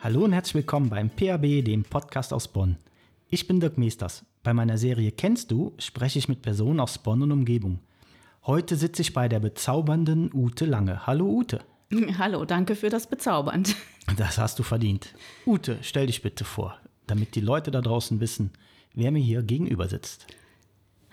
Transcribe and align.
Hallo 0.00 0.22
und 0.22 0.32
herzlich 0.32 0.54
willkommen 0.54 0.88
beim 0.88 1.10
PAB, 1.10 1.64
dem 1.64 1.82
Podcast 1.82 2.32
aus 2.32 2.46
Bonn. 2.46 2.76
Ich 3.28 3.48
bin 3.48 3.58
Dirk 3.58 3.76
Meesters. 3.76 4.24
Bei 4.44 4.54
meiner 4.54 4.78
Serie 4.78 5.10
Kennst 5.10 5.50
du 5.50 5.74
spreche 5.78 6.20
ich 6.20 6.28
mit 6.28 6.42
Personen 6.42 6.78
aus 6.78 6.98
Bonn 6.98 7.22
und 7.22 7.32
Umgebung. 7.32 7.80
Heute 8.44 8.76
sitze 8.76 9.02
ich 9.02 9.12
bei 9.12 9.28
der 9.28 9.40
bezaubernden 9.40 10.30
Ute 10.32 10.64
Lange. 10.64 11.08
Hallo 11.08 11.26
Ute. 11.26 11.60
Hallo, 12.18 12.44
danke 12.44 12.76
für 12.76 12.88
das 12.88 13.08
Bezaubernd. 13.08 13.74
Das 14.16 14.38
hast 14.38 14.60
du 14.60 14.62
verdient. 14.62 15.12
Ute, 15.44 15.78
stell 15.82 16.06
dich 16.06 16.22
bitte 16.22 16.44
vor, 16.44 16.78
damit 17.08 17.34
die 17.34 17.40
Leute 17.40 17.72
da 17.72 17.80
draußen 17.80 18.20
wissen, 18.20 18.52
wer 18.94 19.10
mir 19.10 19.18
hier 19.18 19.42
gegenüber 19.42 19.88
sitzt. 19.88 20.28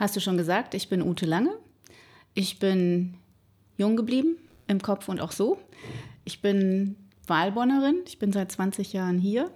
Hast 0.04 0.18
du 0.18 0.20
schon 0.20 0.36
gesagt, 0.36 0.74
ich 0.74 0.90
bin 0.90 1.02
Ute 1.02 1.26
Lange. 1.26 1.58
Ich 2.34 2.60
bin 2.60 3.14
jung 3.78 3.96
geblieben, 3.96 4.36
im 4.68 4.82
Kopf 4.82 5.08
und 5.08 5.22
auch 5.22 5.32
so. 5.32 5.58
Ich 6.26 6.42
bin 6.42 6.98
Wahlbonnerin. 7.26 8.02
Ich 8.06 8.20
bin 8.20 8.34
seit 8.34 8.52
20 8.52 8.92
Jahren 8.92 9.18
hier. 9.18 9.50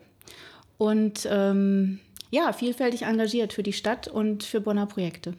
Und 0.78 1.28
ähm, 1.30 2.00
ja, 2.32 2.54
vielfältig 2.54 3.02
engagiert 3.02 3.52
für 3.52 3.62
die 3.62 3.74
Stadt 3.74 4.08
und 4.08 4.46
für 4.46 4.62
Bonner 4.62 4.86
Projekte. 4.86 5.34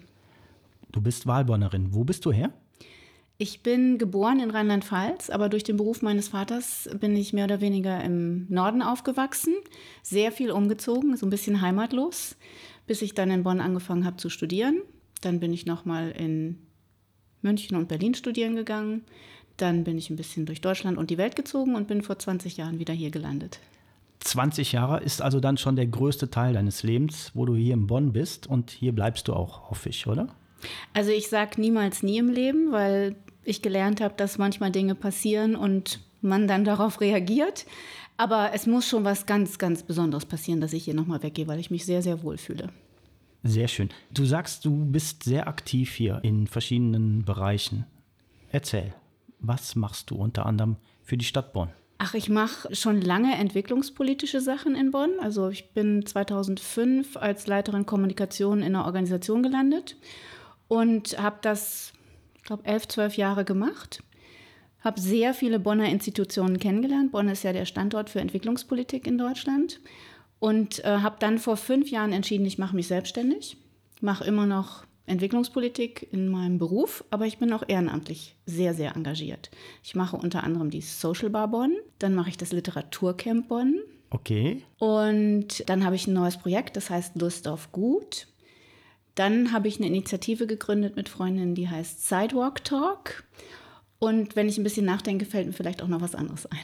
Du 0.92 1.00
bist 1.00 1.26
Wahlbonnerin. 1.26 1.94
Wo 1.94 2.04
bist 2.04 2.26
du 2.26 2.30
her? 2.30 2.52
Ich 3.38 3.62
bin 3.62 3.96
geboren 3.96 4.40
in 4.40 4.50
Rheinland-Pfalz, 4.50 5.30
aber 5.30 5.48
durch 5.48 5.64
den 5.64 5.78
Beruf 5.78 6.02
meines 6.02 6.28
Vaters 6.28 6.86
bin 7.00 7.16
ich 7.16 7.32
mehr 7.32 7.46
oder 7.46 7.62
weniger 7.62 8.04
im 8.04 8.44
Norden 8.50 8.82
aufgewachsen, 8.82 9.54
sehr 10.02 10.32
viel 10.32 10.50
umgezogen, 10.50 11.16
so 11.16 11.24
ein 11.24 11.30
bisschen 11.30 11.62
heimatlos, 11.62 12.36
bis 12.86 13.00
ich 13.00 13.14
dann 13.14 13.30
in 13.30 13.44
Bonn 13.44 13.62
angefangen 13.62 14.04
habe 14.04 14.18
zu 14.18 14.28
studieren. 14.28 14.82
Dann 15.20 15.40
bin 15.40 15.52
ich 15.52 15.66
nochmal 15.66 16.10
in 16.10 16.58
München 17.42 17.76
und 17.76 17.88
Berlin 17.88 18.14
studieren 18.14 18.56
gegangen. 18.56 19.04
Dann 19.56 19.84
bin 19.84 19.98
ich 19.98 20.10
ein 20.10 20.16
bisschen 20.16 20.46
durch 20.46 20.60
Deutschland 20.60 20.98
und 20.98 21.10
die 21.10 21.18
Welt 21.18 21.36
gezogen 21.36 21.74
und 21.74 21.88
bin 21.88 22.02
vor 22.02 22.18
20 22.18 22.56
Jahren 22.56 22.78
wieder 22.78 22.94
hier 22.94 23.10
gelandet. 23.10 23.60
20 24.20 24.72
Jahre 24.72 25.00
ist 25.00 25.22
also 25.22 25.40
dann 25.40 25.56
schon 25.56 25.76
der 25.76 25.86
größte 25.86 26.30
Teil 26.30 26.54
deines 26.54 26.82
Lebens, 26.82 27.30
wo 27.34 27.46
du 27.46 27.54
hier 27.54 27.74
in 27.74 27.86
Bonn 27.86 28.12
bist 28.12 28.46
und 28.46 28.70
hier 28.70 28.92
bleibst 28.92 29.28
du 29.28 29.32
auch, 29.32 29.70
hoffe 29.70 29.88
ich, 29.88 30.06
oder? 30.06 30.28
Also 30.92 31.10
ich 31.10 31.28
sage 31.28 31.60
niemals 31.60 32.02
nie 32.02 32.18
im 32.18 32.28
Leben, 32.28 32.72
weil 32.72 33.16
ich 33.44 33.62
gelernt 33.62 34.00
habe, 34.00 34.14
dass 34.16 34.38
manchmal 34.38 34.72
Dinge 34.72 34.94
passieren 34.94 35.56
und 35.56 36.00
man 36.20 36.48
dann 36.48 36.64
darauf 36.64 37.00
reagiert. 37.00 37.64
Aber 38.16 38.50
es 38.52 38.66
muss 38.66 38.88
schon 38.88 39.04
was 39.04 39.26
ganz, 39.26 39.58
ganz 39.58 39.84
Besonderes 39.84 40.26
passieren, 40.26 40.60
dass 40.60 40.72
ich 40.72 40.84
hier 40.84 40.94
nochmal 40.94 41.22
weggehe, 41.22 41.46
weil 41.46 41.60
ich 41.60 41.70
mich 41.70 41.86
sehr, 41.86 42.02
sehr 42.02 42.22
wohl 42.22 42.36
fühle. 42.36 42.70
Sehr 43.48 43.68
schön. 43.68 43.88
Du 44.12 44.26
sagst, 44.26 44.66
du 44.66 44.84
bist 44.84 45.22
sehr 45.22 45.48
aktiv 45.48 45.94
hier 45.94 46.20
in 46.22 46.46
verschiedenen 46.46 47.24
Bereichen. 47.24 47.86
Erzähl, 48.50 48.92
was 49.40 49.74
machst 49.74 50.10
du 50.10 50.16
unter 50.16 50.44
anderem 50.44 50.76
für 51.02 51.16
die 51.16 51.24
Stadt 51.24 51.54
Bonn? 51.54 51.70
Ach, 51.96 52.12
ich 52.12 52.28
mache 52.28 52.74
schon 52.76 53.00
lange 53.00 53.34
entwicklungspolitische 53.36 54.42
Sachen 54.42 54.74
in 54.74 54.90
Bonn. 54.90 55.12
Also 55.20 55.48
ich 55.48 55.72
bin 55.72 56.04
2005 56.04 57.16
als 57.16 57.46
Leiterin 57.46 57.86
Kommunikation 57.86 58.58
in 58.58 58.76
einer 58.76 58.84
Organisation 58.84 59.42
gelandet 59.42 59.96
und 60.68 61.18
habe 61.18 61.38
das, 61.40 61.94
ich 62.36 62.42
glaube, 62.42 62.66
elf, 62.66 62.86
zwölf 62.86 63.16
Jahre 63.16 63.46
gemacht. 63.46 64.02
Habe 64.80 65.00
sehr 65.00 65.32
viele 65.32 65.58
Bonner 65.58 65.88
Institutionen 65.88 66.58
kennengelernt. 66.58 67.12
Bonn 67.12 67.28
ist 67.28 67.44
ja 67.44 67.54
der 67.54 67.64
Standort 67.64 68.10
für 68.10 68.20
Entwicklungspolitik 68.20 69.06
in 69.06 69.16
Deutschland. 69.16 69.80
Und 70.40 70.84
äh, 70.84 70.98
habe 70.98 71.16
dann 71.18 71.38
vor 71.38 71.56
fünf 71.56 71.90
Jahren 71.90 72.12
entschieden, 72.12 72.46
ich 72.46 72.58
mache 72.58 72.76
mich 72.76 72.86
selbstständig. 72.86 73.56
Mache 74.00 74.24
immer 74.24 74.46
noch 74.46 74.84
Entwicklungspolitik 75.08 76.08
in 76.12 76.28
meinem 76.28 76.58
Beruf, 76.58 77.04
aber 77.10 77.26
ich 77.26 77.38
bin 77.38 77.52
auch 77.52 77.64
ehrenamtlich 77.66 78.36
sehr, 78.46 78.74
sehr 78.74 78.94
engagiert. 78.94 79.50
Ich 79.82 79.94
mache 79.94 80.16
unter 80.16 80.44
anderem 80.44 80.70
die 80.70 80.82
Social 80.82 81.30
Bar 81.30 81.48
Bonn, 81.48 81.74
dann 81.98 82.14
mache 82.14 82.28
ich 82.28 82.36
das 82.36 82.52
Literaturcamp 82.52 83.48
Bonn. 83.48 83.80
Okay. 84.10 84.62
Und 84.78 85.68
dann 85.68 85.84
habe 85.84 85.96
ich 85.96 86.06
ein 86.06 86.14
neues 86.14 86.36
Projekt, 86.36 86.76
das 86.76 86.90
heißt 86.90 87.20
Lust 87.20 87.48
auf 87.48 87.72
Gut. 87.72 88.28
Dann 89.14 89.52
habe 89.52 89.68
ich 89.68 89.78
eine 89.78 89.88
Initiative 89.88 90.46
gegründet 90.46 90.94
mit 90.94 91.08
Freundinnen, 91.08 91.54
die 91.54 91.68
heißt 91.68 92.08
Sidewalk 92.08 92.64
Talk. 92.64 93.24
Und 93.98 94.36
wenn 94.36 94.48
ich 94.48 94.58
ein 94.58 94.64
bisschen 94.64 94.86
nachdenke, 94.86 95.24
fällt 95.24 95.46
mir 95.46 95.52
vielleicht 95.52 95.82
auch 95.82 95.88
noch 95.88 96.00
was 96.00 96.14
anderes 96.14 96.46
ein. 96.46 96.58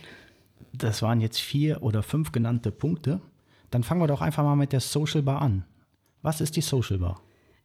Das 0.73 1.03
waren 1.03 1.21
jetzt 1.21 1.41
vier 1.41 1.83
oder 1.83 2.03
fünf 2.03 2.33
genannte 2.33 2.71
Punkte. 2.71 3.21
Dann 3.71 3.83
fangen 3.83 4.01
wir 4.01 4.07
doch 4.07 4.21
einfach 4.21 4.45
mal 4.45 4.57
mit 4.57 4.73
der 4.73 4.81
Social 4.81 5.23
Bar 5.23 5.43
an. 5.43 5.65
Was 6.23 6.41
ist 6.41 6.57
die 6.57 6.61
Social 6.61 6.99
Bar? 6.99 7.21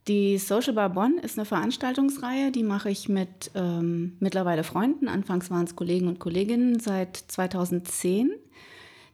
Die 0.08 0.38
Social 0.38 0.72
Bar 0.72 0.90
Bonn 0.90 1.18
ist 1.18 1.38
eine 1.38 1.44
Veranstaltungsreihe, 1.44 2.50
die 2.50 2.62
mache 2.62 2.90
ich 2.90 3.08
mit 3.08 3.50
ähm, 3.54 4.16
mittlerweile 4.18 4.64
Freunden. 4.64 5.08
Anfangs 5.08 5.50
waren 5.50 5.64
es 5.64 5.76
Kollegen 5.76 6.08
und 6.08 6.18
Kolleginnen 6.18 6.80
seit 6.80 7.16
2010. 7.16 8.30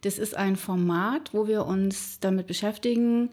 Das 0.02 0.18
ist 0.18 0.36
ein 0.36 0.56
Format, 0.56 1.34
wo 1.34 1.48
wir 1.48 1.66
uns 1.66 2.20
damit 2.20 2.46
beschäftigen, 2.46 3.30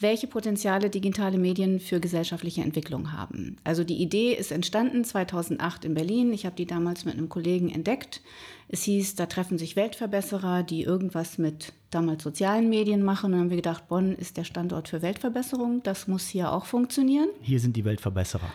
welche 0.00 0.26
Potenziale 0.26 0.90
digitale 0.90 1.38
Medien 1.38 1.80
für 1.80 2.00
gesellschaftliche 2.00 2.62
Entwicklung 2.62 3.12
haben. 3.12 3.56
Also 3.64 3.84
die 3.84 4.02
Idee 4.02 4.34
ist 4.34 4.50
entstanden 4.50 5.04
2008 5.04 5.84
in 5.84 5.94
Berlin. 5.94 6.32
Ich 6.32 6.46
habe 6.46 6.56
die 6.56 6.66
damals 6.66 7.04
mit 7.04 7.14
einem 7.14 7.28
Kollegen 7.28 7.70
entdeckt. 7.70 8.20
Es 8.68 8.82
hieß, 8.82 9.14
da 9.14 9.26
treffen 9.26 9.56
sich 9.56 9.76
Weltverbesserer, 9.76 10.62
die 10.62 10.82
irgendwas 10.82 11.38
mit 11.38 11.72
damals 11.90 12.24
sozialen 12.24 12.68
Medien 12.68 13.02
machen. 13.02 13.26
Und 13.26 13.32
dann 13.32 13.40
haben 13.42 13.50
wir 13.50 13.56
gedacht, 13.56 13.88
Bonn 13.88 14.14
ist 14.14 14.36
der 14.36 14.44
Standort 14.44 14.88
für 14.88 15.00
Weltverbesserung. 15.00 15.82
Das 15.82 16.08
muss 16.08 16.26
hier 16.26 16.52
auch 16.52 16.64
funktionieren. 16.64 17.28
Hier 17.40 17.60
sind 17.60 17.76
die 17.76 17.84
Weltverbesserer. 17.84 18.50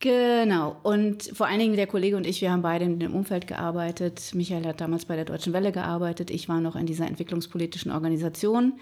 Genau. 0.00 0.76
Und 0.82 1.30
vor 1.32 1.46
allen 1.46 1.60
Dingen 1.60 1.76
der 1.76 1.86
Kollege 1.86 2.16
und 2.16 2.26
ich, 2.26 2.40
wir 2.40 2.50
haben 2.50 2.62
beide 2.62 2.84
in 2.84 2.98
dem 2.98 3.14
Umfeld 3.14 3.46
gearbeitet. 3.46 4.32
Michael 4.34 4.66
hat 4.66 4.80
damals 4.80 5.04
bei 5.04 5.14
der 5.14 5.24
Deutschen 5.24 5.52
Welle 5.52 5.70
gearbeitet. 5.70 6.30
Ich 6.30 6.48
war 6.48 6.60
noch 6.60 6.74
in 6.74 6.86
dieser 6.86 7.06
entwicklungspolitischen 7.06 7.92
Organisation. 7.92 8.74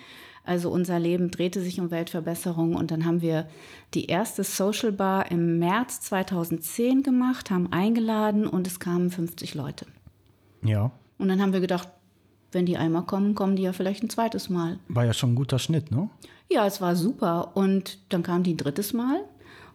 Also 0.51 0.69
unser 0.69 0.99
Leben 0.99 1.31
drehte 1.31 1.61
sich 1.61 1.79
um 1.79 1.93
Weltverbesserung 1.93 2.75
und 2.75 2.91
dann 2.91 3.05
haben 3.05 3.21
wir 3.21 3.47
die 3.95 4.07
erste 4.07 4.43
Social 4.43 4.91
Bar 4.91 5.31
im 5.31 5.61
März 5.61 6.01
2010 6.01 7.05
gemacht, 7.05 7.53
haben 7.53 7.73
eingeladen 7.73 8.49
und 8.49 8.67
es 8.67 8.81
kamen 8.81 9.11
50 9.11 9.55
Leute. 9.55 9.87
Ja. 10.65 10.91
Und 11.19 11.29
dann 11.29 11.41
haben 11.41 11.53
wir 11.53 11.61
gedacht, 11.61 11.89
wenn 12.51 12.67
die 12.67 12.77
einmal 12.77 13.05
kommen, 13.05 13.37
kommen 13.37 13.55
die 13.55 13.63
ja 13.63 13.73
vielleicht 13.73 14.03
ein 14.03 14.11
zweites 14.11 14.51
Mal. 14.51 14.81
War 14.89 15.05
ja 15.05 15.13
schon 15.13 15.35
ein 15.35 15.37
guter 15.37 15.61
Schnitt, 15.61 15.93
ne? 15.93 16.11
Ja, 16.51 16.67
es 16.67 16.81
war 16.81 16.97
super. 16.97 17.53
Und 17.55 17.99
dann 18.09 18.25
kam 18.25 18.43
die 18.43 18.55
ein 18.55 18.57
drittes 18.57 18.93
Mal. 18.93 19.21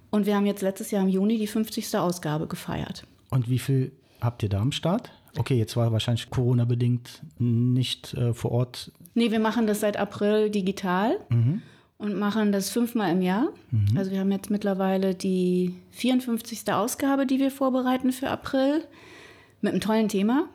Und 0.10 0.26
wir 0.26 0.36
haben 0.36 0.46
jetzt 0.46 0.62
letztes 0.62 0.92
Jahr 0.92 1.04
im 1.04 1.08
Juni 1.08 1.38
die 1.38 1.48
50. 1.48 1.96
Ausgabe 1.96 2.48
gefeiert. 2.48 3.08
Und 3.30 3.50
wie 3.50 3.60
viel 3.60 3.94
habt 4.20 4.44
ihr 4.44 4.50
da 4.50 4.60
am 4.60 4.74
Start? 4.74 5.10
Okay, 5.38 5.58
jetzt 5.58 5.76
war 5.76 5.92
wahrscheinlich 5.92 6.30
Corona-bedingt 6.30 7.22
nicht 7.40 8.14
äh, 8.14 8.34
vor 8.34 8.52
Ort. 8.52 8.92
Nee, 9.14 9.32
wir 9.32 9.40
machen 9.40 9.68
das 9.68 9.82
seit 9.82 9.98
April 9.98 10.50
digital 10.50 11.20
mhm. 11.30 11.62
und 11.98 12.18
machen 12.18 12.52
das 12.52 12.70
fünfmal 12.70 13.12
im 13.12 13.22
Jahr. 13.22 13.50
Mhm. 13.72 13.98
Also 13.98 14.12
wir 14.12 14.20
haben 14.20 14.32
jetzt 14.32 14.50
mittlerweile 14.50 15.16
die 15.16 15.76
54. 15.92 16.72
Ausgabe, 16.74 17.26
die 17.26 17.40
wir 17.40 17.52
vorbereiten 17.52 18.12
für 18.12 18.30
April 18.30 18.84
mit 19.62 19.74
einem 19.74 19.82
tollen 19.82 20.10
Thema. 20.10 20.48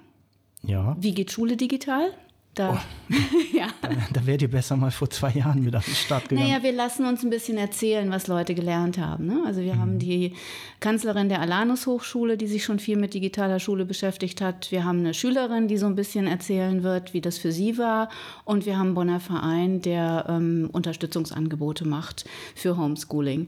Ja. 0.63 0.97
Wie 0.99 1.13
geht 1.13 1.31
Schule 1.31 1.57
digital? 1.57 2.13
Da, 2.55 2.83
oh. 3.09 3.15
ja. 3.57 3.69
da, 3.81 3.91
da 4.13 4.27
wärt 4.27 4.43
ihr 4.43 4.51
besser 4.51 4.77
mal 4.77 4.91
vor 4.91 5.09
zwei 5.09 5.31
Jahren 5.31 5.65
wieder 5.65 5.79
an 5.79 5.85
den 5.87 5.95
Start 5.95 6.29
gegangen. 6.29 6.49
Naja, 6.49 6.63
wir 6.63 6.73
lassen 6.73 7.07
uns 7.07 7.23
ein 7.23 7.31
bisschen 7.31 7.57
erzählen, 7.59 8.11
was 8.11 8.27
Leute 8.27 8.55
gelernt 8.57 8.99
haben. 8.99 9.27
Ne? 9.27 9.43
Also 9.47 9.61
wir 9.61 9.75
mhm. 9.75 9.81
haben 9.81 9.99
die 10.01 10.35
Kanzlerin 10.81 11.29
der 11.29 11.41
Alanus 11.41 11.87
Hochschule, 11.87 12.37
die 12.37 12.49
sich 12.49 12.65
schon 12.65 12.81
viel 12.81 12.97
mit 12.97 13.15
digitaler 13.15 13.61
Schule 13.61 13.85
beschäftigt 13.85 14.41
hat. 14.41 14.73
Wir 14.73 14.85
haben 14.85 14.99
eine 14.99 15.15
Schülerin, 15.15 15.69
die 15.69 15.77
so 15.77 15.87
ein 15.87 15.95
bisschen 15.95 16.27
erzählen 16.27 16.83
wird, 16.83 17.15
wie 17.15 17.21
das 17.21 17.39
für 17.39 17.53
sie 17.53 17.79
war. 17.79 18.09
Und 18.45 18.67
wir 18.67 18.79
haben 18.79 18.89
einen 18.89 18.95
Bonner 18.95 19.21
Verein, 19.21 19.81
der 19.81 20.27
ähm, 20.29 20.69
Unterstützungsangebote 20.73 21.87
macht 21.87 22.25
für 22.57 22.77
Homeschooling. 22.77 23.47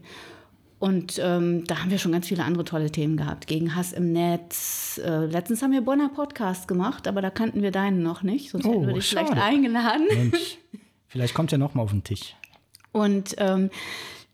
Und 0.83 1.21
ähm, 1.23 1.65
da 1.65 1.79
haben 1.79 1.93
wir 1.93 1.99
schon 1.99 2.11
ganz 2.11 2.27
viele 2.27 2.43
andere 2.43 2.65
tolle 2.65 2.91
Themen 2.91 3.17
gehabt. 3.17 3.47
Gegen 3.47 3.77
Hass 3.77 3.93
im 3.93 4.11
Netz. 4.11 5.01
Äh, 5.05 5.27
letztens 5.27 5.63
haben 5.63 5.71
wir 5.71 5.83
Bonner 5.83 6.09
Podcast 6.09 6.67
gemacht, 6.67 7.07
aber 7.07 7.23
da 7.23 7.31
kannten 7.31 7.63
wir 7.63 7.71
deinen 7.71 8.03
noch 8.03 8.25
nicht. 8.25 8.51
Sonst 8.51 8.67
oh, 8.67 8.73
hätten 8.73 8.87
wir 8.89 8.95
dich 8.95 9.07
schade. 9.07 9.29
vielleicht 9.29 9.47
eingeladen. 9.47 10.09
Mensch, 10.13 10.59
vielleicht 11.07 11.35
kommt 11.35 11.53
er 11.53 11.59
noch 11.59 11.75
mal 11.75 11.83
auf 11.83 11.93
den 11.93 12.03
Tisch. 12.03 12.35
Und 12.91 13.37
ähm, 13.39 13.71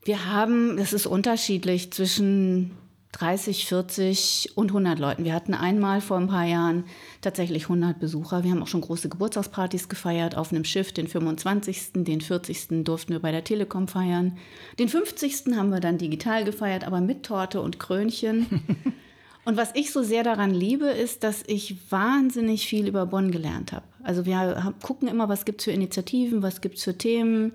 wir 0.05 0.25
haben, 0.25 0.79
das 0.79 0.95
ist 0.95 1.05
unterschiedlich 1.07 1.93
zwischen 1.93 2.71
30, 3.13 3.67
40 3.67 4.53
und 4.55 4.69
100 4.69 4.99
Leuten. 4.99 5.25
Wir 5.25 5.33
hatten 5.33 5.55
einmal 5.55 6.01
vor 6.01 6.19
ein 6.19 6.29
paar 6.29 6.45
Jahren 6.45 6.85
tatsächlich 7.23 7.65
100 7.65 7.99
Besucher. 7.99 8.45
Wir 8.45 8.51
haben 8.51 8.63
auch 8.63 8.69
schon 8.69 8.83
große 8.83 9.09
Geburtstagspartys 9.09 9.89
gefeiert 9.89 10.37
auf 10.37 10.53
einem 10.53 10.65
Schiff. 10.65 10.93
Den 10.93 11.09
25., 11.09 11.93
den 11.95 12.21
40. 12.21 12.85
durften 12.85 13.15
wir 13.15 13.21
bei 13.21 13.33
der 13.33 13.45
Telekom 13.45 13.89
feiern. 13.89 14.37
Den 14.79 14.89
50. 14.89 15.57
haben 15.57 15.71
wir 15.71 15.81
dann 15.81 15.97
digital 15.97 16.45
gefeiert, 16.45 16.87
aber 16.87 17.01
mit 17.01 17.23
Torte 17.25 17.63
und 17.63 17.79
Krönchen. 17.79 18.47
und 19.47 19.57
was 19.57 19.71
ich 19.75 19.91
so 19.91 20.03
sehr 20.03 20.23
daran 20.23 20.51
liebe, 20.51 20.87
ist, 20.87 21.25
dass 21.25 21.43
ich 21.47 21.91
wahnsinnig 21.91 22.69
viel 22.69 22.87
über 22.87 23.07
Bonn 23.07 23.31
gelernt 23.31 23.73
habe. 23.73 23.87
Also 24.03 24.27
wir 24.27 24.75
gucken 24.83 25.09
immer, 25.09 25.31
was 25.31 25.47
gibt 25.47 25.63
es 25.63 25.65
für 25.65 25.73
Initiativen, 25.73 26.43
was 26.43 26.61
gibt 26.61 26.77
es 26.77 26.85
für 26.85 26.97
Themen 26.97 27.53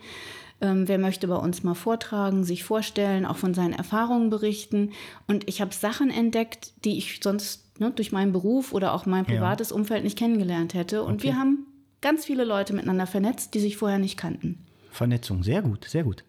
Ähm, 0.62 0.88
wer 0.88 0.98
möchte 0.98 1.28
bei 1.28 1.36
uns 1.36 1.64
mal 1.64 1.74
vortragen, 1.74 2.44
sich 2.44 2.64
vorstellen, 2.64 3.26
auch 3.26 3.38
von 3.38 3.54
seinen 3.54 3.74
Erfahrungen 3.74 4.30
berichten. 4.30 4.92
Und 5.28 5.48
ich 5.50 5.62
habe 5.62 5.74
Sachen 5.74 6.10
entdeckt, 6.10 6.72
die 6.86 6.98
ich 6.98 7.20
sonst 7.22 7.80
ne, 7.80 7.92
durch 7.92 8.12
meinen 8.12 8.32
Beruf 8.32 8.74
oder 8.74 8.94
auch 8.94 9.06
mein 9.06 9.26
privates 9.26 9.72
ja. 9.72 9.76
Umfeld 9.76 10.04
nicht 10.04 10.18
kennengelernt 10.18 10.74
hätte. 10.74 11.04
Und 11.04 11.16
okay. 11.16 11.24
wir 11.24 11.38
haben 11.38 11.66
ganz 12.02 12.26
viele 12.26 12.44
Leute 12.44 12.74
miteinander 12.74 13.08
vernetzt, 13.08 13.54
die 13.54 13.60
sich 13.60 13.78
vorher 13.78 14.00
nicht 14.00 14.18
kannten. 14.18 14.60
Vernetzung, 14.92 15.44
sehr 15.44 15.62
gut, 15.62 15.86
sehr 15.86 16.04
gut. 16.04 16.24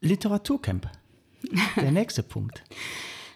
Literaturcamp, 0.00 0.86
der 1.76 1.90
nächste 1.92 2.22
Punkt. 2.22 2.62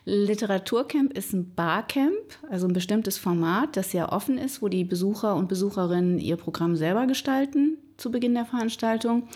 Literaturcamp 0.05 1.13
ist 1.13 1.33
ein 1.33 1.55
Barcamp, 1.55 2.15
also 2.51 2.67
ein 2.67 2.73
bestimmtes 2.73 3.19
Format, 3.19 3.77
das 3.77 3.93
sehr 3.93 4.13
offen 4.13 4.37
ist, 4.39 4.63
wo 4.63 4.69
die 4.69 4.85
Besucher 4.85 5.37
und 5.37 5.49
Besucherinnen 5.49 6.19
ihr 6.19 6.37
Programm 6.37 6.77
selber 6.77 7.07
gestalten 7.07 7.79
zu 7.99 8.11
Beginn 8.11 8.35
der 8.35 8.47
Veranstaltung. 8.47 9.29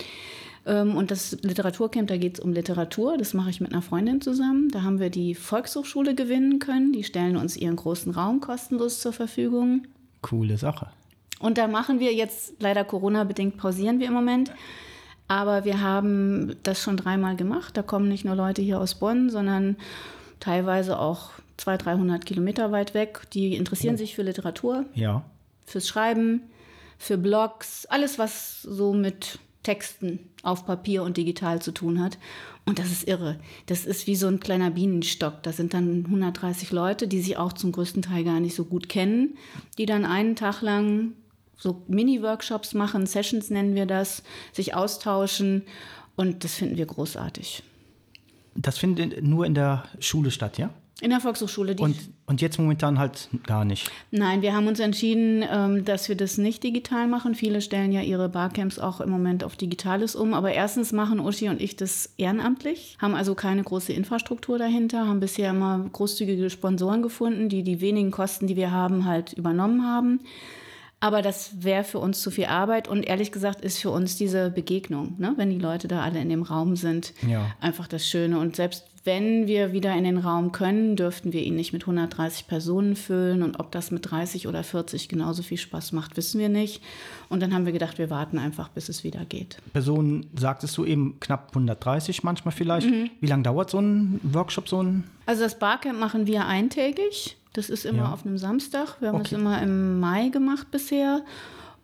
Ähm, 0.64 0.96
und 0.96 1.10
das 1.10 1.36
Literaturcamp, 1.42 2.08
da 2.08 2.16
geht 2.16 2.38
es 2.38 2.40
um 2.40 2.52
Literatur. 2.52 3.18
Das 3.18 3.34
mache 3.34 3.50
ich 3.50 3.60
mit 3.60 3.72
einer 3.72 3.82
Freundin 3.82 4.20
zusammen. 4.20 4.70
Da 4.70 4.82
haben 4.82 4.98
wir 5.00 5.10
die 5.10 5.34
Volkshochschule 5.34 6.14
gewinnen 6.14 6.58
können. 6.58 6.92
Die 6.92 7.04
stellen 7.04 7.36
uns 7.36 7.56
ihren 7.56 7.76
großen 7.76 8.12
Raum 8.12 8.40
kostenlos 8.40 9.00
zur 9.00 9.12
Verfügung. 9.12 9.86
Coole 10.22 10.56
Sache. 10.56 10.88
Und 11.40 11.58
da 11.58 11.66
machen 11.66 11.98
wir 11.98 12.14
jetzt, 12.14 12.54
leider 12.60 12.84
Corona-bedingt 12.84 13.56
pausieren 13.56 13.98
wir 13.98 14.06
im 14.06 14.12
Moment. 14.12 14.52
Aber 15.26 15.64
wir 15.64 15.80
haben 15.80 16.54
das 16.62 16.80
schon 16.80 16.96
dreimal 16.96 17.36
gemacht. 17.36 17.76
Da 17.76 17.82
kommen 17.82 18.08
nicht 18.08 18.24
nur 18.24 18.36
Leute 18.36 18.62
hier 18.62 18.80
aus 18.80 18.94
Bonn, 18.94 19.30
sondern 19.30 19.76
teilweise 20.38 20.98
auch 20.98 21.30
200, 21.56 21.86
300 21.86 22.26
Kilometer 22.26 22.70
weit 22.70 22.94
weg. 22.94 23.22
Die 23.32 23.56
interessieren 23.56 23.94
oh. 23.94 23.98
sich 23.98 24.14
für 24.14 24.22
Literatur, 24.22 24.84
ja. 24.94 25.24
fürs 25.66 25.88
Schreiben, 25.88 26.42
für 27.02 27.18
Blogs, 27.18 27.84
alles, 27.86 28.16
was 28.20 28.62
so 28.62 28.94
mit 28.94 29.40
Texten 29.64 30.20
auf 30.44 30.66
Papier 30.66 31.02
und 31.02 31.16
digital 31.16 31.60
zu 31.60 31.72
tun 31.72 32.00
hat. 32.00 32.16
Und 32.64 32.78
das 32.78 32.92
ist 32.92 33.08
irre. 33.08 33.40
Das 33.66 33.86
ist 33.86 34.06
wie 34.06 34.14
so 34.14 34.28
ein 34.28 34.38
kleiner 34.38 34.70
Bienenstock. 34.70 35.42
Da 35.42 35.50
sind 35.50 35.74
dann 35.74 36.04
130 36.06 36.70
Leute, 36.70 37.08
die 37.08 37.20
sich 37.20 37.36
auch 37.36 37.54
zum 37.54 37.72
größten 37.72 38.02
Teil 38.02 38.22
gar 38.22 38.38
nicht 38.38 38.54
so 38.54 38.64
gut 38.64 38.88
kennen, 38.88 39.36
die 39.78 39.86
dann 39.86 40.04
einen 40.04 40.36
Tag 40.36 40.62
lang 40.62 41.14
so 41.56 41.82
Mini-Workshops 41.88 42.72
machen, 42.72 43.06
Sessions 43.06 43.50
nennen 43.50 43.74
wir 43.74 43.86
das, 43.86 44.22
sich 44.52 44.74
austauschen. 44.74 45.62
Und 46.14 46.44
das 46.44 46.54
finden 46.54 46.76
wir 46.76 46.86
großartig. 46.86 47.64
Das 48.54 48.78
findet 48.78 49.24
nur 49.24 49.44
in 49.44 49.54
der 49.54 49.84
Schule 49.98 50.30
statt, 50.30 50.56
ja? 50.56 50.70
In 51.00 51.10
der 51.10 51.20
Volkshochschule. 51.20 51.74
Und, 51.80 51.96
und 52.26 52.40
jetzt 52.40 52.58
momentan 52.58 52.98
halt 52.98 53.28
gar 53.46 53.64
nicht? 53.64 53.90
Nein, 54.12 54.40
wir 54.40 54.54
haben 54.54 54.68
uns 54.68 54.78
entschieden, 54.78 55.44
ähm, 55.50 55.84
dass 55.84 56.08
wir 56.08 56.16
das 56.16 56.38
nicht 56.38 56.62
digital 56.62 57.08
machen. 57.08 57.34
Viele 57.34 57.60
stellen 57.60 57.90
ja 57.90 58.02
ihre 58.02 58.28
Barcamps 58.28 58.78
auch 58.78 59.00
im 59.00 59.10
Moment 59.10 59.42
auf 59.42 59.56
Digitales 59.56 60.14
um. 60.14 60.32
Aber 60.32 60.52
erstens 60.52 60.92
machen 60.92 61.18
Uschi 61.18 61.48
und 61.48 61.60
ich 61.60 61.74
das 61.74 62.10
ehrenamtlich, 62.18 62.96
haben 63.00 63.16
also 63.16 63.34
keine 63.34 63.64
große 63.64 63.92
Infrastruktur 63.92 64.58
dahinter, 64.58 65.08
haben 65.08 65.18
bisher 65.18 65.50
immer 65.50 65.84
großzügige 65.92 66.50
Sponsoren 66.50 67.02
gefunden, 67.02 67.48
die 67.48 67.64
die 67.64 67.80
wenigen 67.80 68.12
Kosten, 68.12 68.46
die 68.46 68.56
wir 68.56 68.70
haben, 68.70 69.04
halt 69.04 69.32
übernommen 69.32 69.84
haben. 69.84 70.20
Aber 71.00 71.20
das 71.20 71.64
wäre 71.64 71.82
für 71.82 71.98
uns 71.98 72.20
zu 72.20 72.30
viel 72.30 72.44
Arbeit 72.44 72.86
und 72.86 73.02
ehrlich 73.02 73.32
gesagt 73.32 73.60
ist 73.60 73.80
für 73.80 73.90
uns 73.90 74.16
diese 74.16 74.50
Begegnung, 74.50 75.16
ne, 75.18 75.32
wenn 75.36 75.50
die 75.50 75.58
Leute 75.58 75.88
da 75.88 76.00
alle 76.00 76.20
in 76.20 76.28
dem 76.28 76.44
Raum 76.44 76.76
sind, 76.76 77.12
ja. 77.28 77.44
einfach 77.60 77.88
das 77.88 78.06
Schöne. 78.06 78.38
Und 78.38 78.54
selbst 78.54 78.84
wenn 79.04 79.48
wir 79.48 79.72
wieder 79.72 79.94
in 79.94 80.04
den 80.04 80.18
Raum 80.18 80.52
können, 80.52 80.94
dürften 80.94 81.32
wir 81.32 81.42
ihn 81.42 81.56
nicht 81.56 81.72
mit 81.72 81.82
130 81.82 82.46
Personen 82.46 82.94
füllen. 82.94 83.42
Und 83.42 83.58
ob 83.58 83.72
das 83.72 83.90
mit 83.90 84.10
30 84.10 84.46
oder 84.46 84.62
40 84.62 85.08
genauso 85.08 85.42
viel 85.42 85.58
Spaß 85.58 85.92
macht, 85.92 86.16
wissen 86.16 86.38
wir 86.38 86.48
nicht. 86.48 86.82
Und 87.28 87.40
dann 87.40 87.52
haben 87.52 87.66
wir 87.66 87.72
gedacht, 87.72 87.98
wir 87.98 88.10
warten 88.10 88.38
einfach, 88.38 88.68
bis 88.68 88.88
es 88.88 89.02
wieder 89.02 89.24
geht. 89.24 89.56
Personen, 89.72 90.26
sagtest 90.38 90.76
du 90.78 90.84
eben, 90.84 91.18
knapp 91.18 91.48
130 91.48 92.22
manchmal 92.22 92.52
vielleicht. 92.52 92.88
Mhm. 92.88 93.10
Wie 93.20 93.26
lange 93.26 93.42
dauert 93.42 93.70
so 93.70 93.80
ein 93.80 94.20
Workshop, 94.22 94.68
so 94.68 94.82
ein? 94.82 95.04
Also 95.26 95.42
das 95.42 95.58
Barcamp 95.58 95.98
machen 95.98 96.26
wir 96.26 96.46
eintägig. 96.46 97.36
Das 97.54 97.70
ist 97.70 97.84
immer 97.84 98.04
ja. 98.04 98.12
auf 98.12 98.24
einem 98.24 98.38
Samstag. 98.38 99.00
Wir 99.00 99.08
haben 99.08 99.16
okay. 99.16 99.26
es 99.26 99.32
immer 99.32 99.60
im 99.60 100.00
Mai 100.00 100.28
gemacht 100.28 100.70
bisher. 100.70 101.22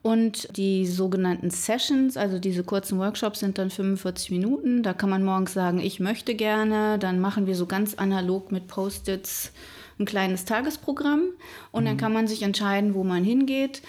Und 0.02 0.56
die 0.56 0.86
sogenannten 0.86 1.50
Sessions, 1.50 2.16
also 2.16 2.38
diese 2.38 2.62
kurzen 2.62 2.98
Workshops, 2.98 3.40
sind 3.40 3.58
dann 3.58 3.70
45 3.70 4.30
Minuten. 4.30 4.82
Da 4.82 4.94
kann 4.94 5.10
man 5.10 5.24
morgens 5.24 5.52
sagen, 5.52 5.80
ich 5.80 5.98
möchte 5.98 6.34
gerne. 6.34 6.98
Dann 6.98 7.20
machen 7.20 7.46
wir 7.46 7.56
so 7.56 7.66
ganz 7.66 7.94
analog 7.94 8.52
mit 8.52 8.68
Post-its 8.68 9.52
ein 9.98 10.04
kleines 10.06 10.44
Tagesprogramm. 10.44 11.24
Und 11.72 11.82
mhm. 11.82 11.86
dann 11.86 11.96
kann 11.96 12.12
man 12.12 12.28
sich 12.28 12.42
entscheiden, 12.42 12.94
wo 12.94 13.02
man 13.02 13.24
hingeht. 13.24 13.82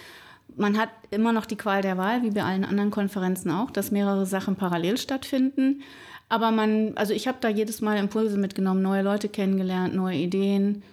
Man 0.56 0.78
hat 0.78 0.90
immer 1.12 1.32
noch 1.32 1.46
die 1.46 1.56
Qual 1.56 1.82
der 1.82 1.98
Wahl, 1.98 2.24
wie 2.24 2.32
bei 2.32 2.44
allen 2.44 2.66
anderen 2.66 2.92
Konferenzen 2.92 3.52
auch, 3.52 3.70
dass 3.70 3.92
mehrere 3.92 4.26
Sachen 4.26 4.56
parallel 4.56 4.98
stattfinden. 4.98 5.84
Aber 6.28 6.52
man, 6.52 6.94
also 6.96 7.14
ich 7.14 7.28
habe 7.28 7.38
da 7.40 7.50
jedes 7.50 7.82
Mal 7.82 7.98
Impulse 7.98 8.38
mitgenommen, 8.38 8.82
neue 8.82 9.04
Leute 9.04 9.30
kennengelernt, 9.30 9.96
neue 9.96 10.18
Ideen. 10.18 10.84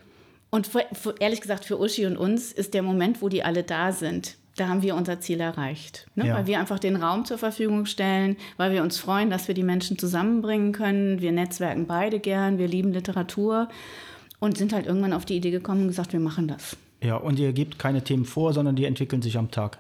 Und 0.51 0.67
für, 0.67 0.85
für, 0.93 1.15
ehrlich 1.21 1.41
gesagt, 1.41 1.65
für 1.65 1.81
Uschi 1.81 2.07
und 2.07 2.17
uns 2.17 2.53
ist 2.53 2.75
der 2.75 2.83
Moment, 2.83 3.23
wo 3.23 3.29
die 3.29 3.43
alle 3.43 3.63
da 3.63 3.93
sind, 3.93 4.37
da 4.57 4.69
haben 4.69 4.83
wir 4.83 4.95
unser 4.95 5.21
Ziel 5.21 5.41
erreicht. 5.41 6.07
Ne? 6.15 6.29
Ja. 6.29 6.35
Weil 6.35 6.47
wir 6.47 6.59
einfach 6.59 6.79
den 6.79 6.97
Raum 6.97 7.25
zur 7.25 7.39
Verfügung 7.39 7.87
stellen, 7.87 8.37
weil 8.57 8.73
wir 8.73 8.83
uns 8.83 8.99
freuen, 8.99 9.31
dass 9.31 9.49
wir 9.49 9.55
die 9.55 9.63
Menschen 9.63 9.99
zusammenbringen 9.99 10.73
können. 10.73 11.21
Wir 11.21 11.33
netzwerken 11.33 11.87
beide 11.87 12.19
gern, 12.19 12.59
wir 12.59 12.69
lieben 12.69 12.93
Literatur 12.93 13.69
und 14.41 14.59
sind 14.59 14.73
halt 14.73 14.87
irgendwann 14.87 15.13
auf 15.13 15.25
die 15.25 15.37
Idee 15.37 15.51
gekommen 15.51 15.83
und 15.83 15.89
gesagt, 15.89 16.13
wir 16.13 16.21
machen 16.21 16.49
das. 16.49 16.77
Ja, 17.03 17.17
und 17.17 17.39
ihr 17.39 17.53
gebt 17.53 17.79
keine 17.79 18.03
Themen 18.03 18.25
vor, 18.25 18.53
sondern 18.53 18.77
die 18.77 18.87
entwickeln 18.87 19.23
sich 19.23 19.37
am 19.37 19.51
Tag. 19.51 19.79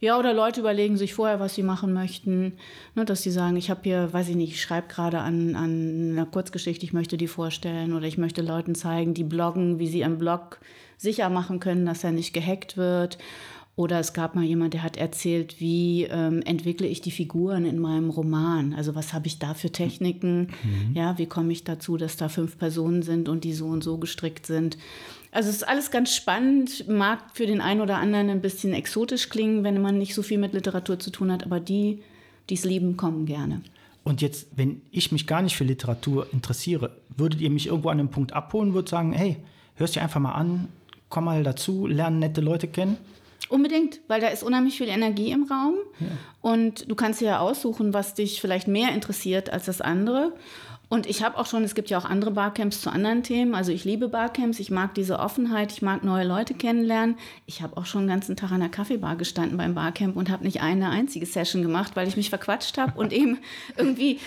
Ja, 0.00 0.18
oder 0.18 0.34
Leute 0.34 0.60
überlegen 0.60 0.96
sich 0.96 1.14
vorher, 1.14 1.40
was 1.40 1.54
sie 1.54 1.62
machen 1.62 1.92
möchten. 1.92 2.54
Ne, 2.94 3.04
dass 3.04 3.22
sie 3.22 3.30
sagen, 3.30 3.56
ich 3.56 3.70
habe 3.70 3.80
hier, 3.84 4.12
weiß 4.12 4.28
ich 4.28 4.36
nicht, 4.36 4.52
ich 4.52 4.60
schreibe 4.60 4.88
gerade 4.88 5.20
an, 5.20 5.54
an 5.54 6.10
einer 6.12 6.26
Kurzgeschichte, 6.26 6.84
ich 6.84 6.92
möchte 6.92 7.16
die 7.16 7.28
vorstellen 7.28 7.92
oder 7.94 8.06
ich 8.06 8.18
möchte 8.18 8.42
Leuten 8.42 8.74
zeigen, 8.74 9.14
die 9.14 9.24
bloggen, 9.24 9.78
wie 9.78 9.86
sie 9.86 10.00
ihren 10.00 10.18
Blog 10.18 10.58
sicher 10.98 11.30
machen 11.30 11.60
können, 11.60 11.86
dass 11.86 12.04
er 12.04 12.12
nicht 12.12 12.34
gehackt 12.34 12.76
wird. 12.76 13.18
Oder 13.76 13.98
es 13.98 14.12
gab 14.12 14.36
mal 14.36 14.44
jemand, 14.44 14.74
der 14.74 14.84
hat 14.84 14.96
erzählt, 14.96 15.58
wie 15.58 16.04
ähm, 16.04 16.42
entwickle 16.42 16.86
ich 16.86 17.00
die 17.00 17.10
Figuren 17.10 17.64
in 17.64 17.80
meinem 17.80 18.10
Roman? 18.10 18.72
Also 18.72 18.94
was 18.94 19.12
habe 19.12 19.26
ich 19.26 19.40
da 19.40 19.54
für 19.54 19.70
Techniken? 19.70 20.52
Mhm. 20.62 20.94
Ja, 20.94 21.18
wie 21.18 21.26
komme 21.26 21.52
ich 21.52 21.64
dazu, 21.64 21.96
dass 21.96 22.16
da 22.16 22.28
fünf 22.28 22.56
Personen 22.56 23.02
sind 23.02 23.28
und 23.28 23.42
die 23.42 23.52
so 23.52 23.66
und 23.66 23.82
so 23.82 23.98
gestrickt 23.98 24.46
sind? 24.46 24.78
Also 25.32 25.48
es 25.48 25.56
ist 25.56 25.68
alles 25.68 25.90
ganz 25.90 26.14
spannend, 26.14 26.86
mag 26.88 27.18
für 27.32 27.46
den 27.46 27.60
einen 27.60 27.80
oder 27.80 27.98
anderen 27.98 28.30
ein 28.30 28.40
bisschen 28.40 28.72
exotisch 28.72 29.28
klingen, 29.28 29.64
wenn 29.64 29.82
man 29.82 29.98
nicht 29.98 30.14
so 30.14 30.22
viel 30.22 30.38
mit 30.38 30.52
Literatur 30.52 31.00
zu 31.00 31.10
tun 31.10 31.32
hat, 31.32 31.44
aber 31.44 31.58
die, 31.58 32.00
die 32.50 32.54
es 32.54 32.64
lieben, 32.64 32.96
kommen 32.96 33.26
gerne. 33.26 33.60
Und 34.04 34.22
jetzt, 34.22 34.46
wenn 34.54 34.82
ich 34.92 35.10
mich 35.10 35.26
gar 35.26 35.42
nicht 35.42 35.56
für 35.56 35.64
Literatur 35.64 36.28
interessiere, 36.32 36.96
würdet 37.16 37.40
ihr 37.40 37.50
mich 37.50 37.66
irgendwo 37.66 37.88
an 37.88 37.98
einem 37.98 38.10
Punkt 38.10 38.32
abholen, 38.32 38.68
und 38.68 38.74
würdet 38.74 38.90
sagen, 38.90 39.12
hey, 39.12 39.38
hörst 39.74 39.96
dir 39.96 40.02
einfach 40.02 40.20
mal 40.20 40.32
an, 40.32 40.68
komm 41.08 41.24
mal 41.24 41.42
dazu, 41.42 41.88
lerne 41.88 42.18
nette 42.18 42.40
Leute 42.40 42.68
kennen? 42.68 42.98
Unbedingt, 43.48 44.00
weil 44.08 44.20
da 44.20 44.28
ist 44.28 44.42
unheimlich 44.42 44.78
viel 44.78 44.88
Energie 44.88 45.30
im 45.30 45.44
Raum 45.44 45.74
ja. 46.00 46.06
und 46.40 46.90
du 46.90 46.94
kannst 46.94 47.20
dir 47.20 47.26
ja 47.26 47.38
aussuchen, 47.40 47.92
was 47.92 48.14
dich 48.14 48.40
vielleicht 48.40 48.68
mehr 48.68 48.92
interessiert 48.92 49.50
als 49.50 49.66
das 49.66 49.80
andere. 49.80 50.32
Und 50.88 51.06
ich 51.06 51.24
habe 51.24 51.38
auch 51.38 51.46
schon, 51.46 51.64
es 51.64 51.74
gibt 51.74 51.90
ja 51.90 51.98
auch 51.98 52.04
andere 52.04 52.30
Barcamps 52.30 52.80
zu 52.80 52.90
anderen 52.90 53.22
Themen. 53.22 53.54
Also 53.54 53.72
ich 53.72 53.84
liebe 53.84 54.08
Barcamps, 54.08 54.60
ich 54.60 54.70
mag 54.70 54.94
diese 54.94 55.18
Offenheit, 55.18 55.72
ich 55.72 55.82
mag 55.82 56.04
neue 56.04 56.24
Leute 56.24 56.54
kennenlernen. 56.54 57.16
Ich 57.46 57.62
habe 57.62 57.76
auch 57.76 57.86
schon 57.86 58.02
den 58.02 58.10
ganzen 58.10 58.36
Tag 58.36 58.52
an 58.52 58.60
der 58.60 58.68
Kaffeebar 58.68 59.16
gestanden 59.16 59.56
beim 59.56 59.74
Barcamp 59.74 60.14
und 60.14 60.30
habe 60.30 60.44
nicht 60.44 60.60
eine 60.60 60.90
einzige 60.90 61.26
Session 61.26 61.62
gemacht, 61.62 61.96
weil 61.96 62.06
ich 62.06 62.16
mich 62.16 62.28
verquatscht 62.28 62.78
habe 62.78 62.98
und 62.98 63.12
eben 63.12 63.38
irgendwie 63.76 64.20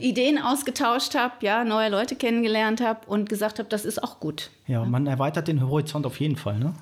Ideen 0.00 0.38
ausgetauscht 0.38 1.14
habe, 1.14 1.34
ja, 1.40 1.64
neue 1.64 1.90
Leute 1.90 2.16
kennengelernt 2.16 2.80
habe 2.80 3.00
und 3.06 3.28
gesagt 3.28 3.58
habe, 3.58 3.68
das 3.68 3.84
ist 3.84 4.02
auch 4.02 4.20
gut. 4.20 4.50
Ja, 4.66 4.80
ja, 4.80 4.84
man 4.86 5.06
erweitert 5.06 5.48
den 5.48 5.60
Horizont 5.60 6.06
auf 6.06 6.20
jeden 6.20 6.36
Fall, 6.36 6.58
ne? 6.58 6.74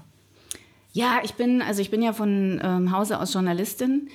Ja, 0.92 1.20
ich 1.22 1.34
bin, 1.34 1.62
also 1.62 1.80
ich 1.80 1.90
bin 1.90 2.02
ja 2.02 2.12
von 2.12 2.60
ähm, 2.62 2.92
Hause 2.92 3.20
aus 3.20 3.32
Journalistin. 3.32 4.08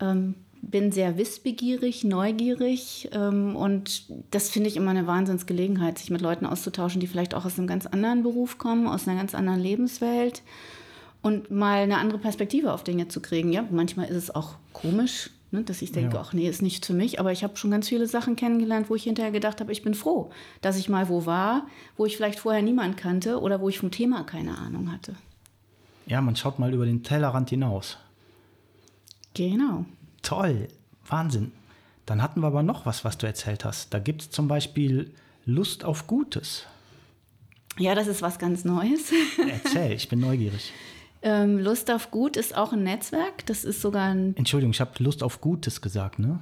Ähm, 0.00 0.34
bin 0.70 0.92
sehr 0.92 1.16
wissbegierig, 1.16 2.04
neugierig 2.04 3.08
ähm, 3.12 3.56
und 3.56 4.04
das 4.30 4.50
finde 4.50 4.68
ich 4.68 4.76
immer 4.76 4.90
eine 4.90 5.06
Wahnsinnsgelegenheit, 5.06 5.98
sich 5.98 6.10
mit 6.10 6.20
Leuten 6.20 6.46
auszutauschen, 6.46 7.00
die 7.00 7.06
vielleicht 7.06 7.34
auch 7.34 7.44
aus 7.44 7.58
einem 7.58 7.68
ganz 7.68 7.86
anderen 7.86 8.22
Beruf 8.22 8.58
kommen, 8.58 8.86
aus 8.86 9.06
einer 9.06 9.16
ganz 9.16 9.34
anderen 9.34 9.60
Lebenswelt 9.60 10.42
und 11.22 11.50
mal 11.50 11.82
eine 11.82 11.98
andere 11.98 12.18
Perspektive 12.18 12.72
auf 12.72 12.84
Dinge 12.84 13.08
zu 13.08 13.20
kriegen. 13.20 13.52
Ja, 13.52 13.64
manchmal 13.70 14.08
ist 14.08 14.16
es 14.16 14.34
auch 14.34 14.54
komisch, 14.72 15.30
ne, 15.50 15.62
dass 15.62 15.82
ich 15.82 15.92
denke, 15.92 16.16
ja. 16.16 16.22
ach 16.22 16.32
nee, 16.32 16.48
ist 16.48 16.62
nicht 16.62 16.84
für 16.84 16.94
mich, 16.94 17.20
aber 17.20 17.32
ich 17.32 17.44
habe 17.44 17.56
schon 17.56 17.70
ganz 17.70 17.88
viele 17.88 18.06
Sachen 18.06 18.36
kennengelernt, 18.36 18.90
wo 18.90 18.94
ich 18.94 19.04
hinterher 19.04 19.32
gedacht 19.32 19.60
habe, 19.60 19.72
ich 19.72 19.82
bin 19.82 19.94
froh, 19.94 20.30
dass 20.62 20.78
ich 20.78 20.88
mal 20.88 21.08
wo 21.08 21.26
war, 21.26 21.66
wo 21.96 22.06
ich 22.06 22.16
vielleicht 22.16 22.40
vorher 22.40 22.62
niemand 22.62 22.96
kannte 22.96 23.40
oder 23.40 23.60
wo 23.60 23.68
ich 23.68 23.78
vom 23.78 23.90
Thema 23.90 24.24
keine 24.24 24.58
Ahnung 24.58 24.90
hatte. 24.90 25.14
Ja, 26.06 26.20
man 26.20 26.36
schaut 26.36 26.58
mal 26.58 26.72
über 26.72 26.86
den 26.86 27.02
Tellerrand 27.02 27.50
hinaus. 27.50 27.98
Genau. 29.34 29.84
Toll, 30.22 30.68
Wahnsinn. 31.06 31.52
Dann 32.06 32.22
hatten 32.22 32.40
wir 32.40 32.46
aber 32.46 32.62
noch 32.62 32.86
was, 32.86 33.04
was 33.04 33.18
du 33.18 33.26
erzählt 33.26 33.64
hast. 33.64 33.92
Da 33.92 33.98
gibt 33.98 34.22
es 34.22 34.30
zum 34.30 34.46
Beispiel 34.48 35.12
Lust 35.44 35.84
auf 35.84 36.06
Gutes. 36.06 36.64
Ja, 37.78 37.94
das 37.94 38.06
ist 38.06 38.22
was 38.22 38.38
ganz 38.38 38.64
Neues. 38.64 39.12
Erzähl, 39.48 39.92
ich 39.92 40.08
bin 40.08 40.20
neugierig. 40.20 40.72
Ähm, 41.22 41.58
Lust 41.58 41.90
auf 41.90 42.10
Gut 42.10 42.36
ist 42.36 42.56
auch 42.56 42.72
ein 42.72 42.84
Netzwerk. 42.84 43.44
Das 43.46 43.64
ist 43.64 43.82
sogar 43.82 44.10
ein. 44.10 44.36
Entschuldigung, 44.36 44.70
ich 44.70 44.80
habe 44.80 44.92
Lust 45.02 45.22
auf 45.22 45.40
Gutes 45.40 45.82
gesagt, 45.82 46.18
ne? 46.18 46.40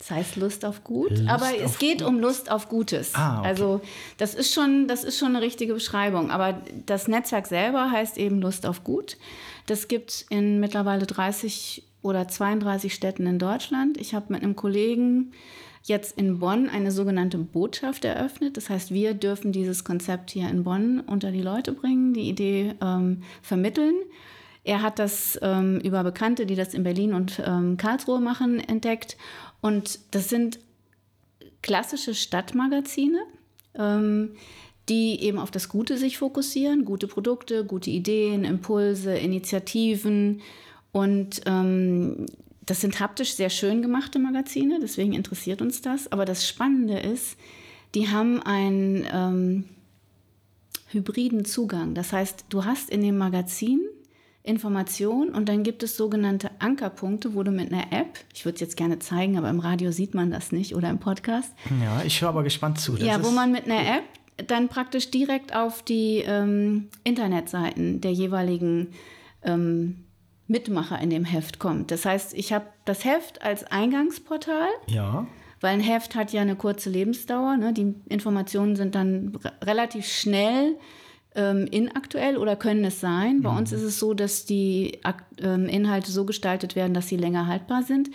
Das 0.00 0.10
heißt 0.10 0.36
Lust 0.36 0.64
auf 0.64 0.82
Gut, 0.82 1.10
Lust 1.10 1.28
aber 1.28 1.50
es 1.62 1.78
geht 1.78 1.98
Gut. 1.98 2.08
um 2.08 2.20
Lust 2.20 2.50
auf 2.50 2.70
Gutes. 2.70 3.14
Ah, 3.14 3.40
okay. 3.40 3.48
Also 3.48 3.80
das 4.16 4.34
ist 4.34 4.54
schon, 4.54 4.88
das 4.88 5.04
ist 5.04 5.18
schon 5.18 5.36
eine 5.36 5.44
richtige 5.44 5.74
Beschreibung. 5.74 6.30
Aber 6.30 6.58
das 6.86 7.06
Netzwerk 7.06 7.46
selber 7.46 7.90
heißt 7.90 8.16
eben 8.16 8.40
Lust 8.40 8.64
auf 8.64 8.82
Gut. 8.82 9.18
Das 9.66 9.88
gibt 9.88 10.10
es 10.10 10.22
in 10.30 10.58
mittlerweile 10.58 11.04
30 11.04 11.84
oder 12.00 12.26
32 12.26 12.94
Städten 12.94 13.26
in 13.26 13.38
Deutschland. 13.38 13.98
Ich 13.98 14.14
habe 14.14 14.32
mit 14.32 14.42
einem 14.42 14.56
Kollegen 14.56 15.32
jetzt 15.82 16.16
in 16.18 16.38
Bonn 16.38 16.70
eine 16.70 16.92
sogenannte 16.92 17.36
Botschaft 17.36 18.06
eröffnet. 18.06 18.56
Das 18.56 18.70
heißt, 18.70 18.92
wir 18.92 19.12
dürfen 19.12 19.52
dieses 19.52 19.84
Konzept 19.84 20.30
hier 20.30 20.48
in 20.48 20.64
Bonn 20.64 21.00
unter 21.00 21.30
die 21.30 21.42
Leute 21.42 21.72
bringen, 21.72 22.14
die 22.14 22.28
Idee 22.28 22.74
ähm, 22.80 23.22
vermitteln. 23.42 23.94
Er 24.62 24.82
hat 24.82 24.98
das 24.98 25.38
ähm, 25.40 25.80
über 25.80 26.04
Bekannte, 26.04 26.44
die 26.44 26.54
das 26.54 26.74
in 26.74 26.82
Berlin 26.82 27.14
und 27.14 27.42
ähm, 27.44 27.76
Karlsruhe 27.78 28.20
machen, 28.20 28.60
entdeckt. 28.60 29.16
Und 29.60 29.98
das 30.12 30.28
sind 30.28 30.58
klassische 31.62 32.14
Stadtmagazine, 32.14 33.20
ähm, 33.74 34.32
die 34.88 35.20
eben 35.22 35.38
auf 35.38 35.50
das 35.50 35.68
Gute 35.68 35.98
sich 35.98 36.18
fokussieren, 36.18 36.84
gute 36.84 37.06
Produkte, 37.06 37.64
gute 37.64 37.90
Ideen, 37.90 38.44
Impulse, 38.44 39.14
Initiativen. 39.14 40.40
Und 40.92 41.42
ähm, 41.46 42.26
das 42.66 42.80
sind 42.80 43.00
haptisch 43.00 43.34
sehr 43.34 43.50
schön 43.50 43.82
gemachte 43.82 44.18
Magazine, 44.18 44.78
deswegen 44.80 45.12
interessiert 45.12 45.62
uns 45.62 45.82
das. 45.82 46.10
Aber 46.10 46.24
das 46.24 46.48
Spannende 46.48 46.98
ist, 46.98 47.36
die 47.94 48.08
haben 48.08 48.42
einen 48.42 49.06
ähm, 49.12 49.64
hybriden 50.88 51.44
Zugang. 51.44 51.94
Das 51.94 52.12
heißt, 52.12 52.46
du 52.48 52.64
hast 52.64 52.90
in 52.90 53.02
dem 53.02 53.18
Magazin 53.18 53.80
Information 54.42 55.28
und 55.30 55.48
dann 55.48 55.62
gibt 55.62 55.82
es 55.82 55.96
sogenannte 55.96 56.50
Ankerpunkte, 56.60 57.34
wo 57.34 57.42
du 57.42 57.50
mit 57.50 57.72
einer 57.72 57.92
App, 57.92 58.18
ich 58.34 58.44
würde 58.44 58.54
es 58.54 58.60
jetzt 58.60 58.76
gerne 58.76 58.98
zeigen, 58.98 59.36
aber 59.36 59.50
im 59.50 59.60
Radio 59.60 59.92
sieht 59.92 60.14
man 60.14 60.30
das 60.30 60.50
nicht 60.50 60.74
oder 60.74 60.88
im 60.88 60.98
Podcast, 60.98 61.52
Ja, 61.82 62.02
ich 62.04 62.20
höre 62.22 62.30
aber 62.30 62.42
gespannt 62.42 62.80
zu. 62.80 62.92
Das 62.92 63.06
ja, 63.06 63.22
wo 63.24 63.30
man 63.30 63.52
mit 63.52 63.66
einer 63.66 63.98
App 63.98 64.04
dann 64.46 64.68
praktisch 64.68 65.10
direkt 65.10 65.54
auf 65.54 65.82
die 65.82 66.24
ähm, 66.26 66.88
Internetseiten 67.04 68.00
der 68.00 68.12
jeweiligen 68.12 68.88
ähm, 69.42 70.04
Mitmacher 70.46 70.98
in 71.00 71.10
dem 71.10 71.24
Heft 71.26 71.58
kommt. 71.58 71.90
Das 71.90 72.06
heißt, 72.06 72.32
ich 72.34 72.52
habe 72.52 72.66
das 72.86 73.04
Heft 73.04 73.42
als 73.42 73.64
Eingangsportal, 73.64 74.68
Ja, 74.88 75.26
weil 75.60 75.74
ein 75.74 75.80
Heft 75.80 76.14
hat 76.14 76.32
ja 76.32 76.40
eine 76.40 76.56
kurze 76.56 76.88
Lebensdauer. 76.88 77.58
Ne? 77.58 77.74
Die 77.74 77.94
Informationen 78.08 78.76
sind 78.76 78.94
dann 78.94 79.36
re 79.44 79.52
relativ 79.62 80.06
schnell 80.06 80.76
ähm, 81.34 81.66
inaktuell 81.70 82.36
oder 82.36 82.56
können 82.56 82.84
es 82.84 83.00
sein. 83.00 83.42
Bei 83.42 83.56
uns 83.56 83.72
ist 83.72 83.82
es 83.82 83.98
so, 83.98 84.14
dass 84.14 84.44
die 84.44 84.98
ähm, 85.38 85.66
Inhalte 85.66 86.10
so 86.10 86.24
gestaltet 86.24 86.76
werden, 86.76 86.94
dass 86.94 87.08
sie 87.08 87.16
länger 87.16 87.46
haltbar 87.46 87.82
sind. 87.82 88.10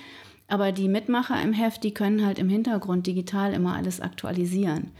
Aber 0.47 0.71
die 0.71 0.87
Mitmacher 0.87 1.41
im 1.41 1.53
Heft, 1.53 1.83
die 1.83 1.93
können 1.93 2.25
halt 2.25 2.39
im 2.39 2.49
Hintergrund 2.49 3.07
digital 3.07 3.53
immer 3.53 3.75
alles 3.75 4.01
aktualisieren. 4.01 4.91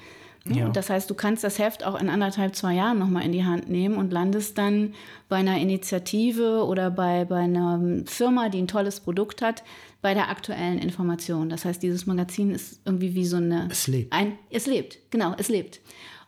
Ja. 0.47 0.69
Das 0.69 0.91
heißt, 0.91 1.09
du 1.09 1.15
kannst 1.15 1.43
das 1.43 1.57
Heft 1.57 1.83
auch 1.83 1.99
in 1.99 2.07
anderthalb, 2.07 2.55
zwei 2.55 2.75
Jahren 2.75 2.99
nochmal 2.99 3.25
in 3.25 3.31
die 3.31 3.45
Hand 3.45 3.67
nehmen 3.67 3.97
und 3.97 4.13
landest 4.13 4.57
dann 4.57 4.93
bei 5.27 5.37
einer 5.37 5.57
Initiative 5.57 6.63
oder 6.65 6.91
bei, 6.91 7.25
bei 7.25 7.39
einer 7.39 7.81
Firma, 8.05 8.49
die 8.49 8.59
ein 8.59 8.67
tolles 8.67 8.99
Produkt 8.99 9.41
hat, 9.41 9.63
bei 10.03 10.13
der 10.13 10.29
aktuellen 10.29 10.77
Information. 10.77 11.49
Das 11.49 11.65
heißt, 11.65 11.81
dieses 11.81 12.05
Magazin 12.05 12.51
ist 12.51 12.79
irgendwie 12.85 13.15
wie 13.15 13.25
so 13.25 13.37
eine... 13.37 13.67
Es 13.71 13.87
lebt. 13.87 14.13
Ein, 14.13 14.33
es 14.51 14.67
lebt, 14.67 14.99
genau, 15.09 15.33
es 15.37 15.49
lebt. 15.49 15.81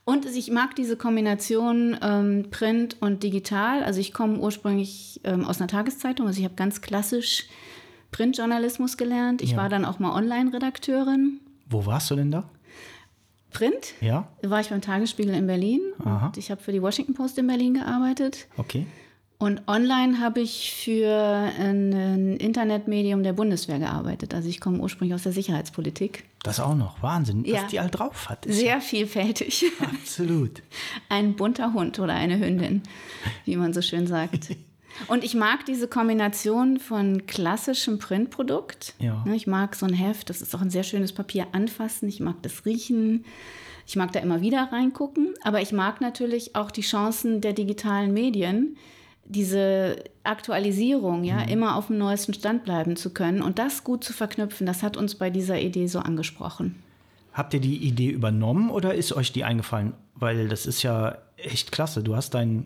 Und 0.07 0.25
ich 0.25 0.49
mag 0.51 0.73
diese 0.77 0.95
Kombination 0.95 1.97
ähm, 2.01 2.45
Print 2.49 2.95
und 3.01 3.23
Digital. 3.23 3.83
Also 3.83 3.99
ich 3.99 4.13
komme 4.13 4.37
ursprünglich 4.39 5.19
ähm, 5.25 5.43
aus 5.43 5.59
einer 5.59 5.67
Tageszeitung, 5.67 6.27
also 6.27 6.39
ich 6.39 6.45
habe 6.45 6.55
ganz 6.55 6.79
klassisch 6.81 7.47
Printjournalismus 8.13 8.95
gelernt. 8.95 9.41
Ich 9.41 9.51
Ja. 9.51 9.57
war 9.57 9.67
dann 9.67 9.83
auch 9.83 9.99
mal 9.99 10.13
Online-Redakteurin. 10.15 11.41
wo 11.69 11.85
warst 11.85 12.09
du 12.09 12.15
denn 12.15 12.31
da? 12.31 12.49
Print 13.51 13.95
Ja, 13.99 14.29
war 14.43 14.61
ich 14.61 14.69
beim 14.69 14.79
Tagesspiegel 14.79 15.33
in 15.33 15.45
Berlin 15.45 15.81
Aha. 15.99 16.27
und 16.27 16.37
ich 16.37 16.51
habe 16.51 16.61
für 16.61 16.71
die 16.71 16.81
Washington 16.81 17.13
Post 17.13 17.37
in 17.37 17.47
Berlin 17.47 17.73
gearbeitet. 17.73 18.47
okay. 18.57 18.87
Und 19.39 19.67
online 19.67 20.19
habe 20.19 20.39
ich 20.41 20.73
für 20.73 21.13
ein, 21.59 22.37
Internetmedium 22.37 23.21
der 23.21 23.33
Bundeswehr 23.33 23.77
gearbeitet. 23.77 24.33
Also 24.33 24.49
ich 24.49 24.59
komme 24.59 24.79
ursprünglich 24.79 25.13
aus 25.13 25.23
der 25.23 25.31
Sicherheitspolitik. 25.31 26.23
Das 26.41 26.59
auch 26.59 26.73
noch. 26.75 27.01
Wahnsinn, 27.03 27.45
Ja. 27.45 27.61
was 27.63 27.67
die 27.67 27.79
all 27.79 27.89
drauf 27.91 28.29
hat. 28.29 28.45
Sehr 28.47 28.81
vielfältig. 28.81 29.61
ja 29.61 29.87
absolut. 30.01 30.63
Ein 31.09 31.35
bunter 31.35 31.73
Hund 31.73 31.99
oder 31.99 32.13
eine 32.13 32.39
Hündin, 32.39 32.81
wie 33.45 33.57
man 33.57 33.73
so 33.73 33.81
schön 33.83 34.07
sagt. 34.07 34.55
Und 35.07 35.23
ich 35.23 35.35
mag 35.35 35.65
diese 35.67 35.87
Kombination 35.87 36.79
von 36.79 37.27
klassischem 37.27 37.99
Printprodukt. 37.99 38.95
Ja. 38.97 39.23
Ne, 39.27 39.35
Ich 39.35 39.45
mag 39.45 39.75
so 39.75 39.85
ein 39.85 39.93
Heft, 39.93 40.31
das 40.31 40.41
ist 40.41 40.55
auch 40.55 40.61
ein 40.61 40.71
sehr 40.71 40.81
schönes 40.81 41.13
Papier 41.13 41.45
anfassen. 41.51 42.09
Ich 42.09 42.19
mag 42.19 42.41
das 42.41 42.65
riechen. 42.65 43.23
Ich 43.85 43.95
mag 43.95 44.11
da 44.13 44.19
immer 44.19 44.41
wieder 44.41 44.69
reingucken. 44.71 45.35
Aber 45.43 45.61
ich 45.61 45.71
mag 45.73 46.01
natürlich 46.01 46.55
auch 46.55 46.71
die 46.71 46.81
Chancen 46.81 47.39
der 47.41 47.53
digitalen 47.53 48.11
Medien, 48.13 48.77
diese 49.29 50.03
Aktualisierung, 50.23 51.23
ja, 51.23 51.41
immer 51.41 51.75
auf 51.75 51.87
dem 51.87 51.97
neuesten 51.97 52.33
Stand 52.33 52.63
bleiben 52.63 52.95
zu 52.95 53.13
können 53.13 53.41
und 53.41 53.59
das 53.59 53.83
gut 53.83 54.03
zu 54.03 54.13
verknüpfen. 54.13 54.65
Das 54.65 54.83
hat 54.83 54.97
uns 54.97 55.15
bei 55.15 55.29
dieser 55.29 55.59
Idee 55.59 55.87
so 55.87 55.99
angesprochen. 55.99 56.75
Habt 57.33 57.53
ihr 57.53 57.59
die 57.59 57.77
Idee 57.77 58.09
übernommen 58.09 58.69
oder 58.69 58.95
ist 58.95 59.13
euch 59.13 59.31
die 59.31 59.43
eingefallen? 59.43 59.93
Weil 60.15 60.47
das 60.47 60.65
ist 60.65 60.81
ja 60.81 61.17
echt 61.35 61.71
klasse. 61.71 62.03
Du 62.03 62.15
hast 62.15 62.33
dein 62.33 62.65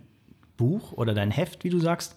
Buch 0.56 0.94
oder 0.94 1.14
dein 1.14 1.32
Heft, 1.32 1.64
wie 1.64 1.70
du 1.70 1.80
sagst, 1.80 2.16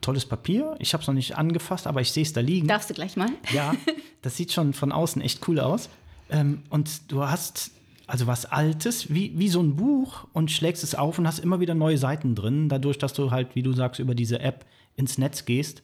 tolles 0.00 0.26
Papier. 0.26 0.74
Ich 0.78 0.92
habe 0.92 1.00
es 1.00 1.06
noch 1.06 1.14
nicht 1.14 1.38
angefasst, 1.38 1.86
aber 1.86 2.00
ich 2.00 2.12
sehe 2.12 2.24
es 2.24 2.32
da 2.32 2.40
liegen. 2.40 2.68
Darfst 2.68 2.90
du 2.90 2.94
gleich 2.94 3.16
mal? 3.16 3.30
Ja, 3.52 3.74
das 4.22 4.36
sieht 4.36 4.52
schon 4.52 4.74
von 4.74 4.92
außen 4.92 5.22
echt 5.22 5.46
cool 5.48 5.60
aus. 5.60 5.88
Ähm, 6.28 6.62
und 6.70 7.10
du 7.10 7.22
hast 7.22 7.70
also 8.06 8.26
was 8.26 8.44
Altes, 8.46 9.12
wie, 9.12 9.32
wie 9.38 9.48
so 9.48 9.60
ein 9.62 9.76
Buch 9.76 10.26
und 10.32 10.50
schlägst 10.50 10.84
es 10.84 10.94
auf 10.94 11.18
und 11.18 11.26
hast 11.26 11.38
immer 11.38 11.60
wieder 11.60 11.74
neue 11.74 11.98
Seiten 11.98 12.34
drin. 12.34 12.68
Dadurch, 12.68 12.98
dass 12.98 13.12
du 13.14 13.30
halt, 13.30 13.54
wie 13.54 13.62
du 13.62 13.72
sagst, 13.72 13.98
über 14.00 14.14
diese 14.14 14.40
App 14.40 14.64
ins 14.96 15.16
Netz 15.18 15.44
gehst, 15.46 15.82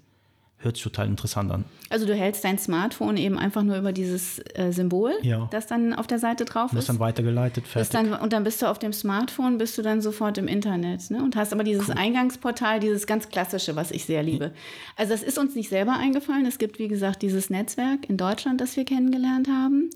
hört 0.62 0.76
sich 0.76 0.84
total 0.84 1.06
interessant 1.06 1.50
an. 1.50 1.64
Also 1.88 2.04
du 2.04 2.14
hältst 2.14 2.44
dein 2.44 2.58
Smartphone 2.58 3.16
eben 3.16 3.38
einfach 3.38 3.62
nur 3.62 3.78
über 3.78 3.92
dieses 3.92 4.40
äh, 4.54 4.72
Symbol, 4.72 5.14
Ja. 5.22 5.48
das 5.50 5.66
dann 5.66 5.94
auf 5.94 6.06
der 6.06 6.18
Seite 6.18 6.44
drauf 6.44 6.70
ist. 6.72 6.76
wirst 6.76 6.88
dann 6.90 6.98
weitergeleitet, 6.98 7.66
fertig. 7.66 7.88
dann, 7.92 8.12
und 8.12 8.34
dann 8.34 8.44
bist 8.44 8.60
du 8.60 8.66
auf 8.66 8.78
dem 8.78 8.92
Smartphone, 8.92 9.56
bist 9.56 9.78
du 9.78 9.82
dann 9.82 10.02
sofort 10.02 10.36
im 10.36 10.46
Internet. 10.48 11.10
Ne? 11.10 11.22
Und 11.22 11.34
hast 11.36 11.54
aber 11.54 11.64
dieses 11.64 11.88
Eingangsportal, 11.88 12.78
dieses 12.78 13.06
ganz 13.06 13.30
klassische, 13.30 13.74
was 13.74 13.90
ich 13.90 14.04
sehr 14.04 14.22
liebe. 14.22 14.52
Also 14.96 15.12
das 15.12 15.22
ist 15.22 15.38
uns 15.38 15.54
nicht 15.54 15.70
selber 15.70 15.94
eingefallen. 15.94 16.44
Es 16.44 16.58
gibt, 16.58 16.78
wie 16.78 16.88
gesagt, 16.88 17.22
dieses 17.22 17.48
Netzwerk 17.48 18.10
in 18.10 18.18
Deutschland, 18.18 18.60
das 18.60 18.76
wir 18.76 18.84
kennengelernt 18.84 19.48
haben. 19.48 19.88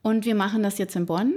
Und 0.00 0.24
wir 0.24 0.34
machen 0.34 0.62
das 0.62 0.78
jetzt 0.78 0.96
in 0.96 1.04
Bonn. 1.04 1.34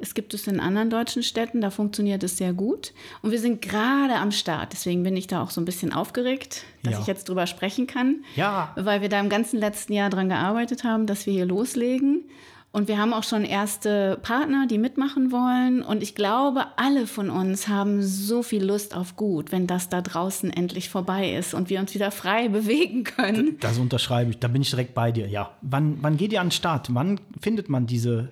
Es 0.00 0.14
gibt 0.14 0.32
es 0.34 0.46
in 0.46 0.60
anderen 0.60 0.88
deutschen 0.90 1.22
Städten, 1.22 1.60
da 1.60 1.70
funktioniert 1.70 2.22
es 2.22 2.38
sehr 2.38 2.52
gut. 2.52 2.92
Und 3.22 3.30
wir 3.32 3.38
sind 3.38 3.60
gerade 3.62 4.14
am 4.14 4.32
Start. 4.32 4.72
Deswegen 4.72 5.02
bin 5.02 5.16
ich 5.16 5.26
da 5.26 5.42
auch 5.42 5.50
so 5.50 5.60
ein 5.60 5.64
bisschen 5.66 5.92
aufgeregt, 5.92 6.64
dass 6.82 6.94
Ja. 6.94 7.00
ich 7.00 7.06
jetzt 7.06 7.28
drüber 7.28 7.46
sprechen 7.46 7.86
kann. 7.86 8.24
Ja. 8.36 8.72
Weil 8.76 9.02
wir 9.02 9.08
da 9.10 9.20
im 9.20 9.28
ganzen 9.28 9.58
letzten 9.58 9.92
Jahr 9.92 10.08
dran 10.10 10.28
gearbeitet 10.30 10.84
haben, 10.84 11.06
dass 11.06 11.26
wir 11.26 11.32
hier 11.34 11.44
loslegen. 11.46 12.24
Und 12.72 12.86
wir 12.86 12.98
haben 12.98 13.12
auch 13.12 13.24
schon 13.24 13.44
erste 13.44 14.16
Partner, 14.22 14.66
die 14.68 14.78
mitmachen 14.78 15.32
wollen. 15.32 15.82
Und 15.82 16.04
ich 16.04 16.14
glaube, 16.14 16.66
alle 16.76 17.08
von 17.08 17.28
uns 17.28 17.66
haben 17.66 18.00
so 18.00 18.44
viel 18.44 18.64
Lust 18.64 18.94
auf 18.94 19.16
gut, 19.16 19.50
wenn 19.50 19.66
das 19.66 19.88
da 19.88 20.00
draußen 20.00 20.50
endlich 20.52 20.88
vorbei 20.88 21.32
ist 21.34 21.52
und 21.52 21.68
wir 21.68 21.80
uns 21.80 21.92
wieder 21.94 22.12
frei 22.12 22.48
bewegen 22.48 23.02
können. 23.02 23.56
Das 23.60 23.76
unterschreibe 23.78 24.30
ich, 24.30 24.38
da 24.38 24.46
bin 24.46 24.62
ich 24.62 24.70
direkt 24.70 24.94
bei 24.94 25.10
dir. 25.10 25.26
Ja. 25.26 25.50
Wann, 25.62 25.98
wann 26.00 26.16
geht 26.16 26.32
ihr 26.32 26.40
an 26.40 26.46
den 26.46 26.52
Start? 26.52 26.94
Wann 26.94 27.20
findet 27.40 27.68
man 27.68 27.86
diese, 27.88 28.28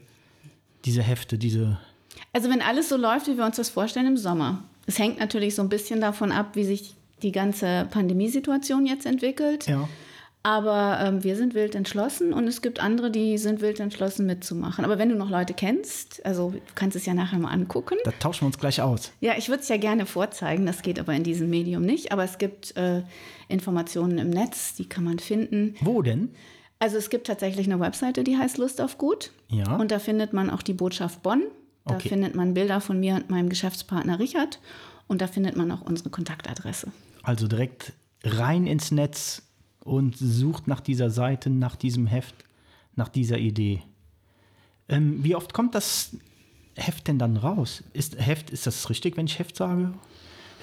diese 0.88 1.02
Hefte, 1.02 1.36
diese. 1.36 1.78
Also 2.32 2.48
wenn 2.48 2.62
alles 2.62 2.88
so 2.88 2.96
läuft, 2.96 3.28
wie 3.28 3.36
wir 3.36 3.44
uns 3.44 3.56
das 3.56 3.68
vorstellen, 3.68 4.06
im 4.06 4.16
Sommer. 4.16 4.64
Es 4.86 4.98
hängt 4.98 5.20
natürlich 5.20 5.54
so 5.54 5.60
ein 5.60 5.68
bisschen 5.68 6.00
davon 6.00 6.32
ab, 6.32 6.50
wie 6.54 6.64
sich 6.64 6.94
die 7.22 7.32
ganze 7.32 7.86
Pandemiesituation 7.90 8.86
jetzt 8.86 9.04
entwickelt. 9.04 9.66
Ja. 9.66 9.86
Aber 10.42 10.98
ähm, 11.02 11.24
wir 11.24 11.36
sind 11.36 11.54
wild 11.54 11.74
entschlossen 11.74 12.32
und 12.32 12.46
es 12.46 12.62
gibt 12.62 12.80
andere, 12.80 13.10
die 13.10 13.36
sind 13.36 13.60
wild 13.60 13.80
entschlossen 13.80 14.24
mitzumachen. 14.24 14.84
Aber 14.84 14.96
wenn 14.96 15.10
du 15.10 15.16
noch 15.16 15.28
Leute 15.28 15.52
kennst, 15.52 16.24
also 16.24 16.52
du 16.52 16.60
kannst 16.74 16.96
es 16.96 17.04
ja 17.04 17.12
nachher 17.12 17.38
mal 17.38 17.50
angucken. 17.50 17.96
Da 18.04 18.12
tauschen 18.12 18.42
wir 18.42 18.46
uns 18.46 18.58
gleich 18.58 18.80
aus. 18.80 19.12
Ja, 19.20 19.34
ich 19.36 19.48
würde 19.50 19.62
es 19.62 19.68
ja 19.68 19.76
gerne 19.76 20.06
vorzeigen, 20.06 20.64
das 20.64 20.80
geht 20.80 20.98
aber 20.98 21.12
in 21.12 21.24
diesem 21.24 21.50
Medium 21.50 21.82
nicht. 21.82 22.12
Aber 22.12 22.24
es 22.24 22.38
gibt 22.38 22.74
äh, 22.78 23.02
Informationen 23.48 24.16
im 24.16 24.30
Netz, 24.30 24.74
die 24.74 24.88
kann 24.88 25.04
man 25.04 25.18
finden. 25.18 25.74
Wo 25.80 26.00
denn? 26.00 26.30
Also 26.80 26.96
es 26.96 27.10
gibt 27.10 27.26
tatsächlich 27.26 27.66
eine 27.66 27.80
Webseite, 27.80 28.22
die 28.24 28.36
heißt 28.36 28.58
Lust 28.58 28.80
auf 28.80 28.98
Gut. 28.98 29.32
Ja. 29.48 29.76
Und 29.76 29.90
da 29.90 29.98
findet 29.98 30.32
man 30.32 30.48
auch 30.50 30.62
die 30.62 30.74
Botschaft 30.74 31.22
Bonn. 31.22 31.42
Da 31.84 31.96
Okay. 31.96 32.10
findet 32.10 32.34
man 32.34 32.54
Bilder 32.54 32.80
von 32.80 33.00
mir 33.00 33.14
und 33.14 33.30
meinem 33.30 33.48
Geschäftspartner 33.48 34.18
Richard. 34.18 34.60
Und 35.06 35.20
da 35.22 35.26
findet 35.26 35.56
man 35.56 35.70
auch 35.72 35.80
unsere 35.80 36.10
Kontaktadresse. 36.10 36.92
Also 37.22 37.48
direkt 37.48 37.94
rein 38.22 38.66
ins 38.66 38.90
Netz 38.90 39.42
und 39.82 40.16
sucht 40.18 40.68
nach 40.68 40.80
dieser 40.80 41.10
Seite, 41.10 41.50
nach 41.50 41.76
diesem 41.76 42.06
Heft, 42.06 42.34
nach 42.94 43.08
dieser 43.08 43.38
Idee. 43.38 43.82
Ähm, 44.88 45.24
wie 45.24 45.34
oft 45.34 45.54
kommt 45.54 45.74
das 45.74 46.10
Heft 46.76 47.08
denn 47.08 47.18
dann 47.18 47.36
raus? 47.36 47.82
Ist 47.92 48.18
Heft, 48.18 48.50
ist 48.50 48.66
das 48.66 48.88
richtig, 48.90 49.16
wenn 49.16 49.26
ich 49.26 49.38
Heft 49.38 49.56
sage? 49.56 49.94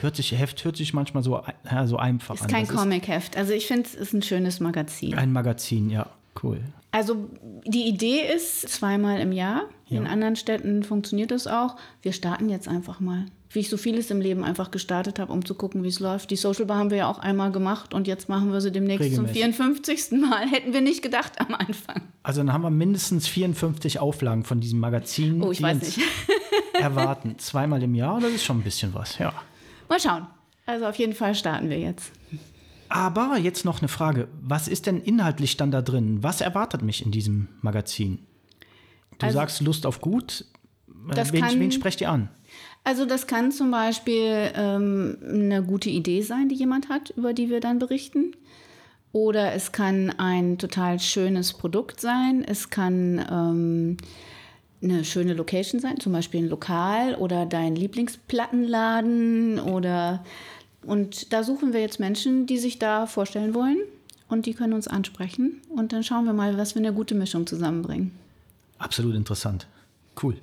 Hört 0.01 0.15
sich, 0.17 0.31
Heft 0.37 0.63
hört 0.65 0.77
sich 0.77 0.93
manchmal 0.93 1.23
so, 1.23 1.41
ja, 1.71 1.87
so 1.87 1.97
einfach 1.97 2.35
Ist 2.35 2.43
an. 2.43 2.47
kein 2.49 2.67
Das 2.67 2.75
Comic-Heft. 2.75 3.37
Also 3.37 3.53
ich 3.53 3.67
finde, 3.67 3.83
es 3.87 3.95
ist 3.95 4.13
ein 4.13 4.21
schönes 4.21 4.59
Magazin. 4.59 5.15
Ein 5.15 5.31
Magazin, 5.31 5.89
ja, 5.89 6.07
cool. 6.43 6.59
Also 6.91 7.29
die 7.65 7.87
Idee 7.87 8.21
ist 8.33 8.67
zweimal 8.69 9.19
im 9.19 9.31
Jahr. 9.31 9.63
In 9.89 10.03
Ja. 10.05 10.09
anderen 10.09 10.35
Städten 10.35 10.83
funktioniert 10.83 11.31
das 11.31 11.45
auch. 11.47 11.75
Wir 12.01 12.13
starten 12.13 12.49
jetzt 12.49 12.67
einfach 12.67 12.99
mal. 12.99 13.25
Wie 13.49 13.59
ich 13.59 13.69
so 13.69 13.77
vieles 13.77 14.11
im 14.11 14.19
Leben 14.19 14.43
einfach 14.43 14.69
gestartet 14.71 15.17
habe, 15.19 15.31
um 15.31 15.45
zu 15.45 15.55
gucken, 15.55 15.81
wie 15.83 15.87
es 15.87 15.99
läuft. 16.01 16.29
Die 16.31 16.35
Social 16.35 16.65
Bar 16.65 16.77
haben 16.77 16.89
wir 16.89 16.97
ja 16.97 17.09
auch 17.09 17.19
einmal 17.19 17.51
gemacht 17.53 17.93
und 17.93 18.05
jetzt 18.07 18.27
machen 18.27 18.51
wir 18.51 18.59
sie 18.59 18.71
demnächst 18.71 19.15
zum 19.15 19.25
Regelmäßig. 19.25 19.43
54. 19.43 20.11
Mal. 20.11 20.47
Hätten 20.51 20.73
wir 20.73 20.81
nicht 20.81 21.01
gedacht 21.01 21.33
am 21.39 21.53
Anfang. 21.55 22.01
Also 22.23 22.41
dann 22.41 22.51
haben 22.51 22.63
wir 22.63 22.69
mindestens 22.69 23.27
54 23.27 23.99
Auflagen 23.99 24.43
von 24.43 24.59
diesem 24.59 24.79
Magazin. 24.79 25.41
Oh, 25.41 25.51
ich 25.51 25.61
weiß 25.61 25.79
nicht. 25.81 25.99
Erwarten. 26.73 27.37
Zweimal 27.39 27.81
im 27.83 27.95
Jahr, 27.95 28.19
das 28.19 28.31
ist 28.31 28.43
schon 28.43 28.59
ein 28.59 28.63
bisschen 28.63 28.93
was, 28.93 29.17
ja. 29.19 29.33
Mal 29.89 29.99
schauen. 29.99 30.27
Also 30.65 30.85
auf 30.87 30.95
jeden 30.95 31.13
Fall 31.13 31.35
starten 31.35 31.69
wir 31.69 31.79
jetzt. 31.79 32.11
Aber 32.89 33.37
jetzt 33.37 33.65
noch 33.65 33.79
eine 33.79 33.87
Frage. 33.87 34.27
Was 34.41 34.67
ist 34.67 34.85
denn 34.85 35.01
inhaltlich 35.01 35.57
dann 35.57 35.71
da 35.71 35.81
drin? 35.81 36.21
Was 36.23 36.41
erwartet 36.41 36.81
mich 36.81 37.03
in 37.05 37.11
diesem 37.11 37.47
Magazin? 37.61 38.19
Du 39.19 39.25
Also- 39.25 39.37
sagst 39.39 39.61
Lust 39.61 39.85
auf 39.85 40.01
gut. 40.01 40.45
Äh, 41.15 41.23
wen, 41.31 41.41
kann- 41.41 41.59
wen 41.59 41.71
sprecht 41.71 42.01
ihr 42.01 42.09
an? 42.09 42.29
Also 42.83 43.05
das 43.05 43.25
kann 43.27 43.51
zum 43.51 43.71
Beispiel 43.71 44.51
ähm, 44.55 45.17
eine 45.27 45.63
gute 45.63 45.89
Idee 45.89 46.21
sein, 46.21 46.49
die 46.49 46.55
jemand 46.55 46.89
hat, 46.89 47.09
über 47.11 47.33
die 47.33 47.49
wir 47.49 47.59
dann 47.59 47.79
berichten. 47.79 48.35
Oder 49.11 49.53
es 49.53 49.71
kann 49.71 50.11
ein 50.17 50.57
total 50.57 50.99
schönes 50.99 51.53
Produkt 51.53 51.99
sein. 52.01 52.43
Es 52.47 52.69
kann 52.69 53.25
ähm, 53.31 53.97
eine 54.85 55.03
schöne 55.03 55.33
Location 55.33 55.79
sein, 55.81 55.99
zum 55.99 56.13
Beispiel 56.13 56.43
ein 56.43 56.49
Lokal 56.49 57.15
oder 57.15 57.45
dein 57.45 57.75
Lieblingsplattenladen 57.75 59.59
oder 59.59 60.23
und 60.83 61.33
da 61.33 61.43
suchen 61.43 61.73
wir 61.73 61.81
jetzt 61.81 61.99
Menschen, 61.99 62.45
die 62.45 62.57
sich 62.57 62.79
da 62.79 63.07
vorstellen 63.07 63.53
wollen 63.53 63.77
und 64.29 64.45
die 64.45 64.53
können 64.53 64.73
uns 64.73 64.87
ansprechen 64.87 65.61
und 65.69 65.93
dann 65.93 66.03
schauen 66.03 66.25
wir 66.25 66.33
mal, 66.33 66.57
was 66.57 66.75
wir 66.75 66.81
eine 66.81 66.93
gute 66.93 67.15
Mischung 67.15 67.47
zusammenbringen. 67.47 68.11
Absolut 68.77 69.15
interessant. 69.15 69.67
Cool. 70.21 70.37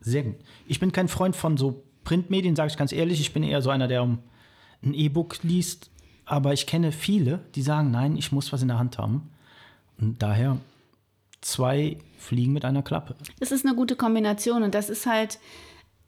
Sehr 0.00 0.22
gut. 0.22 0.36
Ich 0.66 0.80
bin 0.80 0.92
kein 0.92 1.08
Freund 1.08 1.34
von 1.36 1.56
so 1.56 1.82
Printmedien, 2.04 2.56
sage 2.56 2.70
ich 2.70 2.76
ganz 2.76 2.92
ehrlich. 2.92 3.20
Ich 3.20 3.32
bin 3.32 3.42
eher 3.42 3.62
so 3.62 3.70
einer, 3.70 3.88
der 3.88 4.02
um 4.02 4.18
ein 4.82 4.94
E-Book 4.94 5.42
liest. 5.42 5.90
Aber 6.24 6.52
ich 6.52 6.66
kenne 6.66 6.92
viele, 6.92 7.40
die 7.54 7.62
sagen, 7.62 7.90
nein, 7.90 8.16
ich 8.16 8.32
muss 8.32 8.52
was 8.52 8.62
in 8.62 8.68
der 8.68 8.78
Hand 8.78 8.98
haben. 8.98 9.30
Und 9.98 10.22
daher 10.22 10.58
zwei 11.46 11.98
Fliegen 12.18 12.52
mit 12.52 12.64
einer 12.64 12.82
Klappe. 12.82 13.14
Es 13.40 13.52
ist 13.52 13.64
eine 13.64 13.76
gute 13.76 13.96
Kombination 13.96 14.62
und 14.62 14.74
das 14.74 14.90
ist 14.90 15.06
halt 15.06 15.38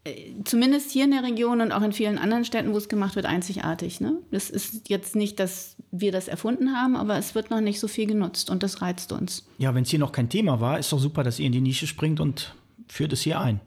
äh, 0.04 0.32
zumindest 0.44 0.90
hier 0.90 1.04
in 1.04 1.12
der 1.12 1.22
Region 1.22 1.60
und 1.60 1.70
auch 1.70 1.82
in 1.82 1.92
vielen 1.92 2.18
anderen 2.18 2.44
Städten, 2.44 2.72
wo 2.72 2.76
es 2.76 2.88
gemacht 2.88 3.14
wird, 3.14 3.24
einzigartig. 3.24 4.00
Ne? 4.00 4.18
Das 4.30 4.50
ist 4.50 4.88
jetzt 4.88 5.14
nicht, 5.14 5.38
dass 5.38 5.76
wir 5.92 6.12
das 6.12 6.28
erfunden 6.28 6.72
haben, 6.72 6.96
aber 6.96 7.16
es 7.18 7.34
wird 7.34 7.50
noch 7.50 7.60
nicht 7.60 7.78
so 7.78 7.88
viel 7.88 8.06
genutzt 8.06 8.50
und 8.50 8.62
das 8.62 8.82
reizt 8.82 9.12
uns. 9.12 9.46
Ja, 9.58 9.74
wenn 9.74 9.84
es 9.84 9.90
hier 9.90 10.00
noch 10.00 10.12
kein 10.12 10.28
Thema 10.28 10.60
war, 10.60 10.78
ist 10.78 10.92
doch 10.92 10.98
super, 10.98 11.22
dass 11.22 11.38
ihr 11.38 11.46
in 11.46 11.52
die 11.52 11.60
Nische 11.60 11.86
springt 11.86 12.20
und 12.20 12.54
führt 12.88 13.12
es 13.12 13.22
hier 13.22 13.40
ein. 13.40 13.60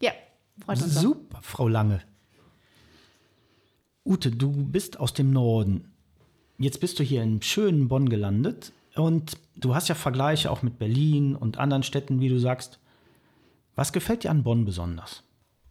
Ja, 0.00 0.12
freut 0.64 0.82
uns. 0.82 0.96
auch. 0.96 1.02
Super, 1.02 1.38
Frau 1.42 1.68
Lange. 1.68 2.02
Ute, 4.04 4.30
du 4.30 4.52
bist 4.52 5.00
aus 5.00 5.14
dem 5.14 5.32
Norden. 5.32 5.90
Jetzt 6.58 6.80
bist 6.80 6.98
du 6.98 7.02
hier 7.02 7.22
im 7.22 7.40
schönen 7.40 7.88
Bonn 7.88 8.10
gelandet 8.10 8.72
und 8.96 9.36
du 9.56 9.74
hast 9.74 9.88
ja 9.88 9.94
Vergleiche 9.94 10.50
auch 10.50 10.62
mit 10.62 10.78
Berlin 10.78 11.36
und 11.36 11.58
anderen 11.58 11.82
Städten, 11.82 12.20
wie 12.20 12.28
du 12.28 12.38
sagst. 12.38 12.78
Was 13.74 13.92
gefällt 13.92 14.24
dir 14.24 14.30
an 14.30 14.44
Bonn 14.44 14.64
besonders? 14.64 15.22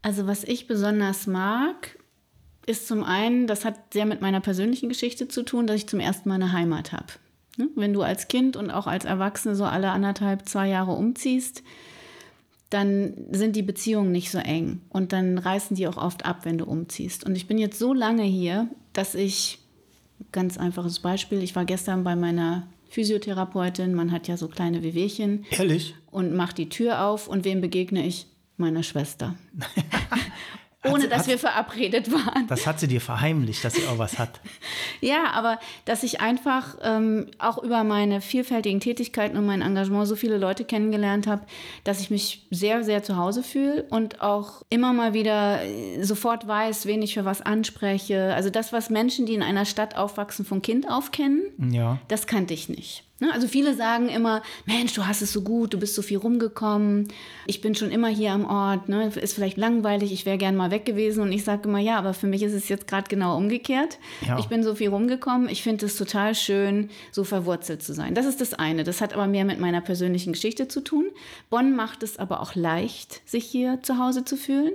Also 0.02 0.28
was 0.28 0.44
ich 0.44 0.68
besonders 0.68 1.28
mag, 1.28 1.98
ist 2.66 2.88
zum 2.88 3.04
einen, 3.04 3.48
das 3.48 3.66
hat 3.66 3.94
sehr 3.94 4.06
mit 4.06 4.22
meiner 4.22 4.42
persönlichen 4.42 4.90
Geschichte 4.90 5.28
zu 5.28 5.44
tun, 5.44 5.68
dass 5.68 5.78
ich 5.78 5.88
zum 5.88 6.00
ersten 6.00 6.30
Mal 6.30 6.36
eine 6.36 6.52
Heimat 6.52 6.92
habe. 6.92 7.14
Ne? 7.58 7.70
Wenn 7.76 7.94
du 7.94 8.02
als 8.02 8.28
Kind 8.28 8.56
und 8.56 8.72
auch 8.72 8.88
als 8.88 9.06
Erwachsene 9.06 9.56
so 9.56 9.66
alle 9.66 9.92
anderthalb, 9.92 10.48
zwei 10.48 10.68
Jahre 10.68 10.92
umziehst, 10.92 11.64
dann 12.70 13.14
sind 13.32 13.56
die 13.56 13.62
Beziehungen 13.62 14.12
nicht 14.12 14.32
so 14.32 14.40
eng 14.40 14.82
und 14.90 15.14
dann 15.14 15.38
reißen 15.38 15.76
die 15.76 15.88
auch 15.88 15.98
oft 15.98 16.26
ab, 16.26 16.40
wenn 16.44 16.58
du 16.58 16.66
umziehst. 16.66 17.24
Und 17.26 17.36
ich 17.36 17.48
bin 17.48 17.58
jetzt 17.58 17.78
so 17.78 17.94
lange 17.94 18.24
hier, 18.24 18.68
dass 18.94 19.14
ich, 19.14 19.60
ganz 20.32 20.58
einfaches 20.58 21.00
Beispiel, 21.00 21.44
ich 21.44 21.56
war 21.56 21.66
gestern 21.66 22.04
bei 22.04 22.16
meiner 22.16 22.68
Physiotherapeutin, 22.94 23.96
man 23.96 24.12
hat 24.12 24.28
ja 24.28 24.38
so 24.38 24.48
kleine 24.48 24.84
Wehwehchen 24.84 25.46
Ehrlich? 25.50 25.96
und 26.12 26.36
mache 26.36 26.54
die 26.54 26.70
Tür 26.70 27.06
auf 27.06 27.28
und 27.28 27.44
wem 27.44 27.60
begegne 27.60 28.06
ich? 28.06 28.28
Meiner 28.56 28.84
Schwester. 28.84 29.34
Ohne 30.92 31.02
sie- 31.04 31.10
dass 31.10 31.20
hat- 31.20 31.28
wir 31.28 31.40
verabredet 31.40 32.12
waren. 32.12 32.48
Das 32.48 32.66
hat 32.68 32.80
sie 32.80 32.88
dir 32.88 33.02
verheimlicht, 33.02 33.64
dass 33.64 33.74
sie 33.74 33.88
auch 33.88 33.98
was 33.98 34.20
hat. 34.20 34.40
Ja, 35.02 35.32
aber 35.34 35.60
dass 35.86 36.04
ich 36.04 36.22
einfach 36.22 36.78
ähm, 36.82 37.28
auch 37.38 37.62
über 37.62 37.84
meine 37.84 38.22
vielfältigen 38.22 38.80
Tätigkeiten 38.80 39.36
und 39.38 39.46
mein 39.46 39.62
Engagement 39.62 40.08
so 40.08 40.16
viele 40.16 40.38
Leute 40.38 40.64
kennengelernt 40.64 41.28
habe, 41.28 41.42
dass 41.84 42.00
ich 42.00 42.10
mich 42.10 42.46
sehr, 42.52 42.84
sehr 42.86 43.04
zu 43.04 43.18
Hause 43.18 43.44
fühle 43.44 43.84
und 43.90 44.22
auch 44.22 44.62
immer 44.70 44.94
mal 44.94 45.14
wieder 45.14 45.62
äh, 45.64 46.02
sofort 46.04 46.48
weiß, 46.48 46.86
wen 46.86 47.02
ich 47.02 47.16
für 47.16 47.26
was 47.26 47.42
anspreche. 47.42 48.34
Also 48.34 48.50
das, 48.50 48.72
was 48.72 48.90
Menschen, 48.90 49.26
die 49.26 49.34
in 49.34 49.44
einer 49.44 49.66
Stadt 49.66 49.98
aufwachsen, 49.98 50.46
von 50.46 50.62
Kind 50.62 50.90
auf 50.90 51.12
kennen, 51.12 51.42
Ja. 51.72 52.00
das 52.08 52.26
kannte 52.28 52.54
ich 52.54 52.70
nicht. 52.70 53.04
Ne? 53.20 53.32
Also 53.32 53.48
viele 53.48 53.76
sagen 53.76 54.10
immer, 54.10 54.42
Mensch, 54.66 54.94
du 54.94 55.06
hast 55.06 55.22
es 55.22 55.32
so 55.32 55.42
gut, 55.42 55.74
du 55.74 55.80
bist 55.80 55.96
so 55.96 56.02
viel 56.02 56.18
rumgekommen, 56.18 57.08
ich 57.46 57.62
bin 57.62 57.76
schon 57.76 57.92
immer 57.92 58.08
hier 58.08 58.32
am 58.32 58.46
Ort, 58.46 58.90
ne? 58.90 59.08
ist 59.08 59.36
vielleicht 59.36 59.58
langweilig, 59.58 60.12
ich 60.12 60.26
wäre 60.26 60.38
gern 60.38 60.56
mal 60.56 60.72
weg 60.72 60.86
gewesen. 60.86 61.22
Und 61.22 61.32
ich 61.32 61.44
sage 61.44 61.70
immer, 61.70 61.80
ja, 61.80 61.98
aber 61.98 62.14
für 62.14 62.28
mich 62.28 62.44
ist 62.44 62.54
es 62.54 62.70
jetzt 62.70 62.88
gerade 62.88 63.08
genau 63.08 63.38
umgekehrt. 63.38 64.00
Ja. 64.28 64.40
Ich 64.40 64.48
bin 64.48 64.64
so 64.64 64.76
viel 64.76 64.90
rumgekommen, 64.90 65.48
ich 65.48 65.64
finde 65.64 65.86
es 65.86 65.96
total 65.96 66.36
schön, 66.36 66.90
so 67.12 67.24
verwurzelt 67.24 67.84
zu 67.84 67.94
sein. 67.94 68.16
Das 68.16 68.26
ist 68.26 68.42
das 68.42 68.54
eine. 68.54 68.84
Das 68.84 69.00
hat 69.00 69.14
aber 69.14 69.28
mehr 69.28 69.46
mit 69.46 69.60
meiner 69.60 69.82
persönlichen 69.82 70.34
Geschichte 70.34 70.68
zu 70.68 70.82
tun. 70.82 71.06
Bonn 71.50 71.76
macht 71.76 72.04
es 72.04 72.18
aber 72.18 72.42
auch 72.42 72.56
leicht, 72.56 73.22
sich 73.30 73.46
hier 73.46 73.80
zu 73.84 74.00
Hause 74.00 74.26
zu 74.26 74.38
fühlen. 74.38 74.74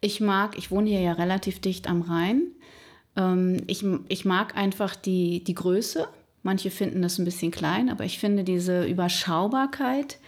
Ich 0.00 0.20
mag, 0.20 0.56
ich 0.58 0.70
wohne 0.70 0.90
hier 0.90 1.00
ja 1.00 1.12
relativ 1.12 1.60
dicht 1.60 1.88
am 1.88 2.02
Rhein. 2.02 2.42
Ähm, 3.16 3.58
ich, 3.66 3.84
ich 4.08 4.24
mag 4.24 4.56
einfach 4.56 4.96
die, 4.96 5.42
die 5.42 5.54
Größe. 5.54 6.08
Manche 6.44 6.70
finden 6.70 7.00
das 7.00 7.18
ein 7.18 7.24
bisschen 7.24 7.50
klein, 7.50 7.88
aber 7.88 8.04
ich 8.04 8.18
finde 8.18 8.44
diese 8.44 8.84
Überschaubarkeit 8.84 10.18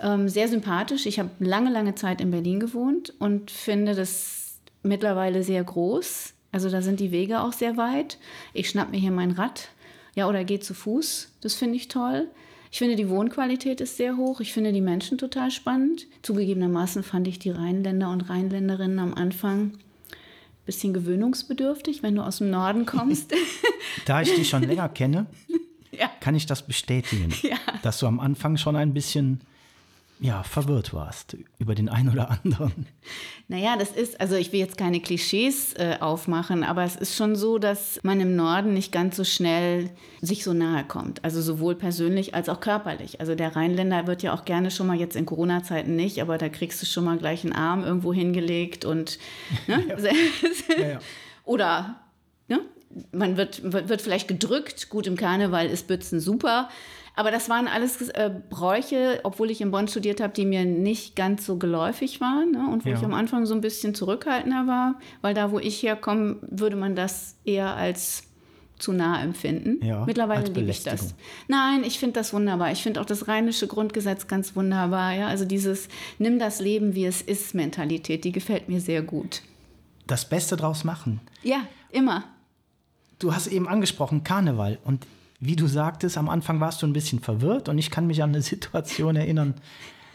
ähm, 0.00 0.26
sehr 0.26 0.48
sympathisch. 0.48 1.04
Ich 1.04 1.18
habe 1.18 1.28
lange, 1.38 1.70
lange 1.70 1.94
Zeit 1.94 2.22
in 2.22 2.30
Berlin 2.30 2.60
gewohnt 2.60 3.12
und 3.18 3.50
finde 3.50 3.94
das 3.94 4.54
mittlerweile 4.82 5.42
sehr 5.42 5.62
groß. 5.62 6.32
Also 6.50 6.70
da 6.70 6.80
sind 6.80 6.98
die 6.98 7.12
Wege 7.12 7.42
auch 7.42 7.52
sehr 7.52 7.76
weit. 7.76 8.16
Ich 8.54 8.70
schnapp 8.70 8.90
mir 8.90 8.96
hier 8.96 9.10
mein 9.10 9.32
Rad, 9.32 9.68
ja, 10.14 10.26
oder 10.28 10.44
gehe 10.44 10.60
zu 10.60 10.72
Fuß. 10.72 11.30
Das 11.42 11.54
finde 11.54 11.76
ich 11.76 11.88
toll. 11.88 12.28
Ich 12.72 12.78
finde, 12.78 12.96
die 12.96 13.10
Wohnqualität 13.10 13.82
ist 13.82 13.98
sehr 13.98 14.16
hoch. 14.16 14.40
Ich 14.40 14.54
finde 14.54 14.72
die 14.72 14.80
Menschen 14.80 15.18
total 15.18 15.50
spannend. 15.50 16.06
Zugegebenermaßen 16.22 17.02
fand 17.02 17.28
ich 17.28 17.38
die 17.38 17.50
Rheinländer 17.50 18.10
und 18.10 18.22
Rheinländerinnen 18.22 18.98
am 18.98 19.12
Anfang 19.12 19.72
ein 19.72 20.64
bisschen 20.64 20.94
gewöhnungsbedürftig, 20.94 22.02
wenn 22.02 22.14
du 22.14 22.22
aus 22.22 22.38
dem 22.38 22.48
Norden 22.48 22.86
kommst. 22.86 23.34
Da 24.06 24.22
ich 24.22 24.34
dich 24.34 24.48
schon 24.48 24.62
länger 24.62 24.88
kenne. 24.88 25.26
Kann 26.20 26.34
ich 26.34 26.46
das 26.46 26.62
bestätigen, 26.66 27.32
Ja. 27.42 27.56
dass 27.82 27.98
du 27.98 28.06
am 28.06 28.20
Anfang 28.20 28.56
schon 28.56 28.76
ein 28.76 28.92
bisschen 28.94 29.40
ja, 30.22 30.42
verwirrt 30.42 30.92
warst 30.92 31.34
über 31.58 31.74
den 31.74 31.88
einen 31.88 32.10
oder 32.10 32.30
anderen. 32.30 32.86
Naja, 33.48 33.76
das 33.78 33.90
ist, 33.92 34.20
also 34.20 34.36
ich 34.36 34.52
will 34.52 34.60
jetzt 34.60 34.76
keine 34.76 35.00
Klischees 35.00 35.72
äh, 35.78 35.96
aufmachen, 35.98 36.62
aber 36.62 36.84
es 36.84 36.94
ist 36.94 37.16
schon 37.16 37.36
so, 37.36 37.56
dass 37.56 37.98
man 38.02 38.20
im 38.20 38.36
Norden 38.36 38.74
nicht 38.74 38.92
ganz 38.92 39.16
so 39.16 39.24
schnell 39.24 39.88
sich 40.20 40.44
so 40.44 40.52
nahe 40.52 40.84
kommt. 40.84 41.24
Also 41.24 41.40
sowohl 41.40 41.74
persönlich 41.74 42.34
als 42.34 42.50
auch 42.50 42.60
körperlich. 42.60 43.18
Also 43.20 43.34
der 43.34 43.56
Rheinländer 43.56 44.06
wird 44.06 44.22
ja 44.22 44.34
auch 44.34 44.44
gerne 44.44 44.70
schon 44.70 44.88
mal 44.88 44.98
jetzt 44.98 45.16
in 45.16 45.24
Corona-Zeiten 45.24 45.96
nicht, 45.96 46.20
aber 46.20 46.36
da 46.36 46.50
kriegst 46.50 46.82
du 46.82 46.86
schon 46.86 47.04
mal 47.04 47.16
gleich 47.16 47.42
einen 47.42 47.54
Arm 47.54 47.82
irgendwo 47.82 48.12
hingelegt 48.12 48.84
und 48.84 49.18
ne? 49.68 49.84
Ja, 50.78 50.86
ja. 50.86 50.98
oder 51.44 51.96
ne? 52.46 52.60
Man 53.12 53.36
wird, 53.36 53.62
wird 53.72 54.02
vielleicht 54.02 54.28
gedrückt. 54.28 54.88
Gut, 54.88 55.06
im 55.06 55.16
Karneval 55.16 55.66
ist 55.66 55.86
Bützen 55.86 56.20
super. 56.20 56.68
Aber 57.16 57.30
das 57.30 57.48
waren 57.48 57.66
alles 57.66 58.08
äh, 58.10 58.30
Bräuche, 58.50 59.20
obwohl 59.24 59.50
ich 59.50 59.60
in 59.60 59.70
Bonn 59.72 59.88
studiert 59.88 60.20
habe, 60.20 60.32
die 60.32 60.46
mir 60.46 60.64
nicht 60.64 61.16
ganz 61.16 61.44
so 61.44 61.56
geläufig 61.58 62.20
waren 62.20 62.52
ne? 62.52 62.68
und 62.72 62.84
wo 62.84 62.88
Ja. 62.88 62.96
ich 62.96 63.04
am 63.04 63.14
Anfang 63.14 63.46
so 63.46 63.54
ein 63.54 63.60
bisschen 63.60 63.94
zurückhaltender 63.94 64.66
war, 64.66 64.94
weil 65.20 65.34
da, 65.34 65.50
wo 65.50 65.58
ich 65.58 65.82
herkomme, 65.82 66.36
würde 66.42 66.76
man 66.76 66.94
das 66.94 67.36
eher 67.44 67.74
als 67.74 68.24
zu 68.78 68.92
nah 68.92 69.22
empfinden. 69.22 69.84
Ja, 69.84 70.04
Mittlerweile 70.06 70.46
liebe 70.46 70.70
ich 70.70 70.84
das. 70.84 71.14
Nein, 71.48 71.82
ich 71.84 71.98
finde 71.98 72.14
das 72.14 72.32
wunderbar. 72.32 72.72
Ich 72.72 72.82
finde 72.82 73.00
auch 73.00 73.04
das 73.04 73.28
rheinische 73.28 73.66
Grundgesetz 73.66 74.26
ganz 74.26 74.56
wunderbar. 74.56 75.12
Ja? 75.12 75.26
Also 75.26 75.44
dieses 75.44 75.88
Nimm 76.18 76.38
das 76.38 76.60
Leben, 76.60 76.94
wie 76.94 77.04
es 77.04 77.20
ist 77.20 77.54
Mentalität, 77.54 78.24
die 78.24 78.32
gefällt 78.32 78.68
mir 78.70 78.80
sehr 78.80 79.02
gut. 79.02 79.42
Das 80.06 80.26
Beste 80.26 80.56
draus 80.56 80.84
machen. 80.84 81.20
Ja, 81.42 81.58
immer. 81.90 82.24
Du 83.20 83.32
hast 83.32 83.46
eben 83.46 83.68
angesprochen 83.68 84.24
Karneval 84.24 84.78
und 84.82 85.06
wie 85.38 85.56
du 85.56 85.68
sagtest, 85.68 86.18
am 86.18 86.28
Anfang 86.28 86.60
warst 86.60 86.82
du 86.82 86.86
ein 86.86 86.92
bisschen 86.92 87.20
verwirrt 87.20 87.68
und 87.68 87.78
ich 87.78 87.90
kann 87.90 88.06
mich 88.08 88.22
an 88.22 88.30
eine 88.30 88.42
Situation 88.42 89.14
erinnern, 89.14 89.54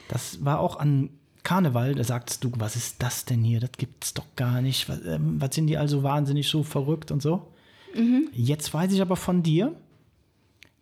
das 0.09 0.43
war 0.43 0.59
auch 0.59 0.77
an 0.77 1.09
Karneval, 1.43 1.95
da 1.95 2.03
sagst 2.03 2.43
du, 2.43 2.51
was 2.57 2.75
ist 2.75 3.01
das 3.01 3.23
denn 3.23 3.43
hier? 3.43 3.59
Das 3.59 3.71
gibt's 3.77 4.13
doch 4.13 4.25
gar 4.35 4.61
nicht. 4.61 4.89
Was, 4.89 5.05
ähm, 5.05 5.39
was 5.39 5.55
sind 5.55 5.67
die 5.67 5.77
also 5.77 6.03
wahnsinnig 6.03 6.49
so 6.49 6.63
verrückt 6.63 7.11
und 7.11 7.21
so? 7.21 7.53
Mhm. 7.95 8.29
Jetzt 8.33 8.73
weiß 8.73 8.91
ich 8.91 9.01
aber 9.01 9.15
von 9.15 9.43
dir, 9.43 9.75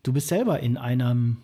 du 0.03 0.13
bist 0.13 0.29
selber 0.29 0.62
in 0.62 0.77
einem 0.77 1.38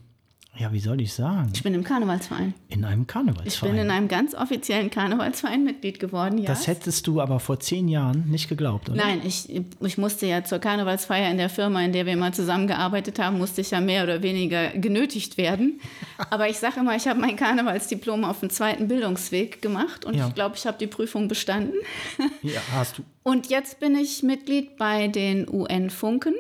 ja, 0.58 0.74
wie 0.74 0.80
soll 0.80 1.00
ich 1.00 1.14
sagen? 1.14 1.52
Ich 1.54 1.64
bin 1.64 1.74
im 1.74 1.86
Karnevalsverein. 1.86 2.54
In 2.68 2.84
einem 2.84 3.08
Karnevalsverein. 3.08 3.48
Ich 3.48 3.62
bin 3.62 3.78
in 3.78 3.92
einem 3.92 4.10
ganz 4.10 4.36
offiziellen 4.36 4.90
Karnevalsverein 4.90 5.64
Mitglied 5.64 6.00
geworden, 6.00 6.38
ja. 6.38 6.48
Das 6.48 6.68
hättest 6.68 7.08
du 7.08 7.22
aber 7.22 7.40
vor 7.40 7.62
zehn 7.62 7.88
Jahren 7.88 8.26
nicht 8.30 8.50
geglaubt, 8.50 8.90
oder? 8.90 8.98
Nein, 8.98 9.22
ich, 9.24 9.48
ich 9.80 9.98
musste 9.98 10.26
ja 10.26 10.44
zur 10.44 10.60
Karnevalsfeier 10.60 11.32
in 11.32 11.38
der 11.38 11.50
Firma, 11.50 11.82
in 11.82 11.94
der 11.94 12.06
wir 12.06 12.18
mal 12.18 12.34
zusammengearbeitet 12.34 13.20
haben, 13.20 13.38
musste 13.38 13.62
ich 13.62 13.72
ja 13.72 13.80
mehr 13.80 14.04
oder 14.04 14.22
weniger 14.22 14.72
genötigt 14.72 15.38
werden. 15.38 15.80
aber 16.30 16.50
ich 16.50 16.58
sage 16.58 16.82
immer, 16.82 16.96
ich 16.96 17.08
habe 17.08 17.22
mein 17.22 17.38
Karnevalsdiplom 17.38 18.26
auf 18.26 18.42
dem 18.42 18.50
zweiten 18.50 18.90
Bildungsweg 18.90 19.62
gemacht 19.62 20.04
und 20.04 20.16
ja. 20.16 20.28
ich 20.28 20.36
glaube, 20.36 20.56
ich 20.58 20.66
habe 20.66 20.78
die 20.78 20.88
Prüfung 20.88 21.30
bestanden. 21.30 21.76
ja, 22.42 22.60
hast 22.74 22.98
du. 22.98 23.04
Und 23.24 23.50
jetzt 23.50 23.80
bin 23.80 23.96
ich 23.96 24.24
Mitglied 24.24 24.76
bei 24.78 25.08
den 25.08 25.48
UN-Funken. 25.48 26.34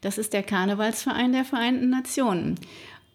Das 0.00 0.16
ist 0.16 0.32
der 0.32 0.42
Karnevalsverein 0.42 1.32
der 1.32 1.44
Vereinten 1.44 1.90
Nationen. 1.90 2.54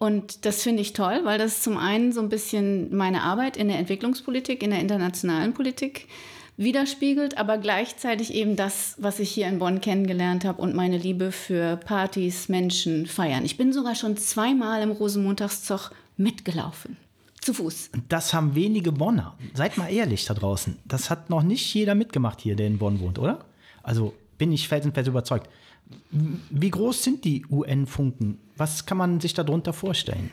Und 0.03 0.45
das 0.45 0.61
finde 0.63 0.81
ich 0.81 0.91
toll, 0.91 1.21
weil 1.23 1.37
das 1.37 1.61
zum 1.61 1.77
einen 1.77 2.11
so 2.11 2.19
ein 2.19 2.27
bisschen 2.27 2.93
meine 2.93 3.21
Arbeit 3.21 3.55
in 3.55 3.69
der 3.69 3.79
Entwicklungspolitik, 3.79 4.61
in 4.61 4.71
der 4.71 4.81
internationalen 4.81 5.53
Politik 5.53 6.09
widerspiegelt, 6.57 7.37
aber 7.37 7.57
gleichzeitig 7.57 8.33
eben 8.33 8.57
das, 8.57 8.95
was 8.97 9.19
ich 9.19 9.31
hier 9.31 9.47
in 9.47 9.59
Bonn 9.59 9.79
kennengelernt 9.79 10.43
habe 10.43 10.61
und 10.61 10.75
meine 10.75 10.97
Liebe 10.97 11.31
für 11.31 11.77
Partys, 11.77 12.49
Menschen, 12.49 13.05
Feiern. 13.05 13.45
Ich 13.45 13.55
bin 13.55 13.71
sogar 13.71 13.95
schon 13.95 14.17
zweimal 14.17 14.81
im 14.81 14.91
Rosenmontagszug 14.91 15.91
mitgelaufen. 16.17 16.97
Zu 17.39 17.53
Fuß. 17.53 17.91
Das 18.09 18.33
haben 18.33 18.55
wenige 18.55 18.91
Bonner. 18.91 19.37
Seid 19.53 19.77
mal 19.77 19.87
ehrlich 19.87 20.25
da 20.25 20.33
draußen. 20.33 20.79
Das 20.83 21.09
hat 21.09 21.29
noch 21.29 21.43
nicht 21.43 21.73
jeder 21.73 21.95
mitgemacht 21.95 22.41
hier, 22.41 22.57
der 22.57 22.67
in 22.67 22.77
Bonn 22.77 22.99
wohnt, 22.99 23.19
oder? 23.19 23.45
Also 23.83 24.13
bin 24.37 24.51
ich 24.51 24.67
felsenfest 24.67 25.07
überzeugt. 25.07 25.47
Wie 26.11 26.69
groß 26.69 27.03
sind 27.03 27.23
die 27.25 27.45
UN-Funken? 27.49 28.37
Was 28.57 28.85
kann 28.85 28.97
man 28.97 29.19
sich 29.19 29.33
darunter 29.33 29.73
vorstellen? 29.73 30.31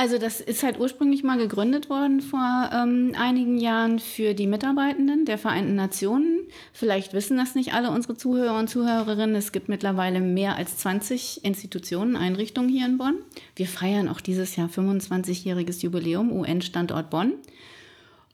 Also 0.00 0.16
das 0.16 0.40
ist 0.40 0.62
halt 0.62 0.80
ursprünglich 0.80 1.24
mal 1.24 1.36
gegründet 1.36 1.90
worden 1.90 2.22
vor 2.22 2.70
ähm, 2.72 3.12
einigen 3.18 3.58
Jahren 3.58 3.98
für 3.98 4.32
die 4.32 4.46
Mitarbeitenden 4.46 5.26
der 5.26 5.36
Vereinten 5.36 5.74
Nationen. 5.74 6.46
Vielleicht 6.72 7.12
wissen 7.12 7.36
das 7.36 7.54
nicht 7.54 7.74
alle 7.74 7.90
unsere 7.90 8.16
Zuhörer 8.16 8.58
und 8.58 8.70
Zuhörerinnen. 8.70 9.36
Es 9.36 9.52
gibt 9.52 9.68
mittlerweile 9.68 10.20
mehr 10.20 10.56
als 10.56 10.78
20 10.78 11.44
Institutionen, 11.44 12.16
Einrichtungen 12.16 12.70
hier 12.70 12.86
in 12.86 12.96
Bonn. 12.96 13.16
Wir 13.56 13.66
feiern 13.66 14.08
auch 14.08 14.22
dieses 14.22 14.56
Jahr 14.56 14.70
25-jähriges 14.70 15.82
Jubiläum, 15.82 16.32
UN-Standort 16.32 17.10
Bonn. 17.10 17.34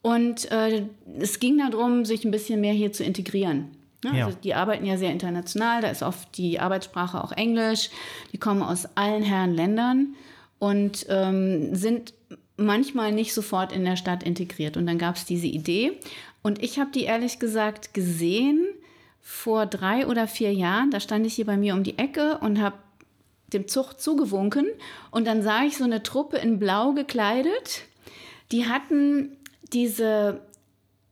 Und 0.03 0.49
äh, 0.53 0.85
es 1.19 1.41
ging 1.41 1.59
darum, 1.59 2.05
sich 2.05 2.25
ein 2.25 2.31
bisschen 2.31 2.61
mehr 2.61 2.75
hier 2.75 2.93
zu 2.93 3.03
integrieren. 3.03 3.73
Ne? 4.07 4.19
Ja. 4.19 4.27
Also 4.27 4.39
die 4.43 4.55
arbeiten 4.55 4.87
ja 4.87 4.97
sehr 4.97 5.11
international, 5.11 5.83
da 5.83 5.89
ist 5.89 6.03
oft 6.03 6.37
die 6.39 6.61
Arbeitssprache 6.61 7.23
auch 7.23 7.33
Englisch. 7.33 7.91
Die 8.33 8.39
kommen 8.39 8.63
aus 8.63 8.89
allen 8.95 9.23
Herren 9.23 9.55
Ländern 9.55 10.15
und 10.59 11.07
ähm, 11.09 11.75
sind 11.75 12.15
manchmal 12.57 13.13
nicht 13.13 13.35
sofort 13.35 13.73
in 13.73 13.85
der 13.85 13.97
Stadt 13.97 14.23
integriert. 14.23 14.77
Und 14.77 14.87
dann 14.87 14.99
gab 14.99 15.17
es 15.17 15.25
diese 15.25 15.47
Idee. 15.47 15.93
Und 16.43 16.63
ich 16.63 16.79
habe 16.79 16.91
die 16.93 17.05
ehrlich 17.05 17.39
gesagt 17.39 17.93
gesehen 17.93 18.67
vor 19.21 19.67
drei 19.67 20.07
oder 20.07 20.29
vier 20.29 20.53
Jahren. 20.53 20.91
Da 20.91 21.01
stand 21.01 21.27
ich 21.27 21.35
hier 21.35 21.47
bei 21.47 21.57
mir 21.57 21.75
um 21.75 21.83
die 21.83 21.99
Ecke 21.99 22.39
und 22.39 22.61
habe 22.61 22.77
dem 23.53 23.69
Zug 23.69 23.99
zugewunken. 23.99 24.67
Und 25.11 25.27
dann 25.27 25.43
sah 25.43 25.65
ich 25.65 25.77
so 25.77 25.85
eine 25.85 26.03
Truppe 26.03 26.39
in 26.39 26.59
Blau 26.59 26.93
gekleidet. 26.93 27.83
Die 28.53 28.67
hatten 28.67 29.37
diese 29.73 30.41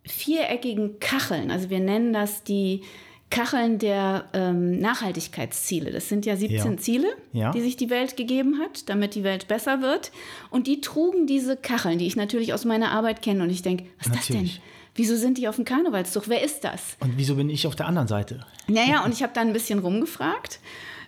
viereckigen 0.04 0.98
Kacheln, 1.00 1.50
also 1.50 1.70
wir 1.70 1.80
nennen 1.80 2.12
das 2.12 2.44
die 2.44 2.82
Kacheln 3.30 3.78
der 3.78 4.26
ähm, 4.32 4.78
Nachhaltigkeitsziele. 4.78 5.90
Das 5.90 6.08
sind 6.08 6.24
ja 6.24 6.36
17 6.36 6.72
ja. 6.72 6.76
Ziele, 6.76 7.08
ja. 7.32 7.50
die 7.50 7.62
sich 7.62 7.76
die 7.76 7.90
Welt 7.90 8.16
gegeben 8.16 8.60
hat, 8.60 8.88
damit 8.88 9.16
die 9.16 9.24
Welt 9.24 9.48
besser 9.48 9.80
wird. 9.80 10.12
Und 10.50 10.68
die 10.68 10.80
trugen 10.80 11.26
diese 11.26 11.56
Kacheln, 11.56 11.98
die 11.98 12.06
ich 12.06 12.14
natürlich 12.14 12.52
aus 12.52 12.64
meiner 12.64 12.92
Arbeit 12.92 13.22
kenne. 13.22 13.42
Und 13.42 13.50
ich 13.50 13.62
denke, 13.62 13.86
was 13.98 14.06
ist 14.06 14.14
natürlich. 14.14 14.52
das 14.52 14.52
denn? 14.52 14.62
Wieso 14.94 15.16
sind 15.16 15.38
die 15.38 15.48
auf 15.48 15.56
dem 15.56 15.64
Karnevalszug? 15.64 16.28
Wer 16.28 16.44
ist 16.44 16.62
das? 16.62 16.96
Und 17.00 17.14
wieso 17.16 17.34
bin 17.34 17.50
ich 17.50 17.66
auf 17.66 17.74
der 17.74 17.86
anderen 17.86 18.06
Seite? 18.06 18.46
Naja, 18.68 19.04
und 19.04 19.12
ich 19.12 19.24
habe 19.24 19.32
dann 19.34 19.48
ein 19.48 19.52
bisschen 19.52 19.80
rumgefragt 19.80 20.60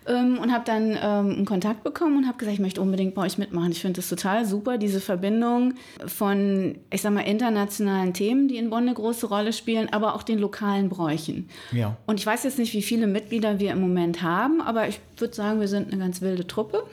ähm, 0.06 0.38
und 0.38 0.52
habe 0.52 0.64
dann 0.64 0.90
ähm, 0.90 1.36
einen 1.36 1.44
Kontakt 1.44 1.84
bekommen 1.84 2.18
und 2.18 2.26
habe 2.26 2.38
gesagt, 2.38 2.54
ich 2.54 2.60
möchte 2.60 2.80
unbedingt 2.80 3.14
bei 3.14 3.22
euch 3.22 3.38
mitmachen. 3.38 3.72
Ich 3.72 3.80
finde 3.80 4.00
das 4.00 4.08
total 4.08 4.44
super, 4.44 4.78
diese 4.78 5.00
Verbindung 5.00 5.74
von, 6.06 6.76
ich 6.90 7.02
sag 7.02 7.12
mal, 7.12 7.22
internationalen 7.22 8.14
Themen, 8.14 8.48
die 8.48 8.56
in 8.56 8.70
Bonn 8.70 8.82
eine 8.82 8.94
große 8.94 9.26
Rolle 9.26 9.52
spielen, 9.52 9.92
aber 9.92 10.14
auch 10.14 10.22
den 10.22 10.38
lokalen 10.38 10.88
Bräuchen. 10.88 11.48
Ja. 11.72 11.96
Und 12.06 12.20
ich 12.20 12.26
weiß 12.26 12.44
jetzt 12.44 12.58
nicht, 12.58 12.72
wie 12.74 12.82
viele 12.82 13.06
Mitglieder 13.06 13.58
wir 13.58 13.72
im 13.72 13.80
Moment 13.80 14.22
haben, 14.22 14.60
aber 14.60 14.88
ich 14.88 15.00
würde 15.16 15.34
sagen, 15.34 15.60
wir 15.60 15.68
sind 15.68 15.92
eine 15.92 16.00
ganz 16.00 16.20
wilde 16.20 16.46
Truppe. 16.46 16.84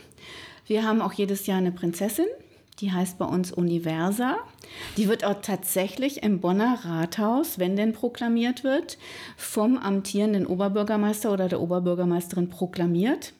Wir 0.65 0.84
haben 0.84 1.02
auch 1.02 1.13
jedes 1.13 1.45
Jahr 1.45 1.58
eine 1.58 1.71
Prinzessin. 1.71 2.28
Die 2.79 2.91
heißt 2.91 3.17
bei 3.17 3.25
uns 3.25 3.51
Universa. 3.51 4.38
Die 4.97 5.07
wird 5.07 5.23
auch 5.23 5.41
tatsächlich 5.41 6.23
im 6.23 6.39
Bonner 6.39 6.79
Rathaus, 6.83 7.59
wenn 7.59 7.75
denn 7.75 7.93
proklamiert 7.93 8.63
wird, 8.63 8.97
vom 9.38 9.77
amtierenden 9.77 10.45
Oberbürgermeister 10.45 11.31
oder 11.31 11.47
der 11.47 11.62
Oberbürgermeisterin 11.62 12.49
proklamiert. 12.49 13.33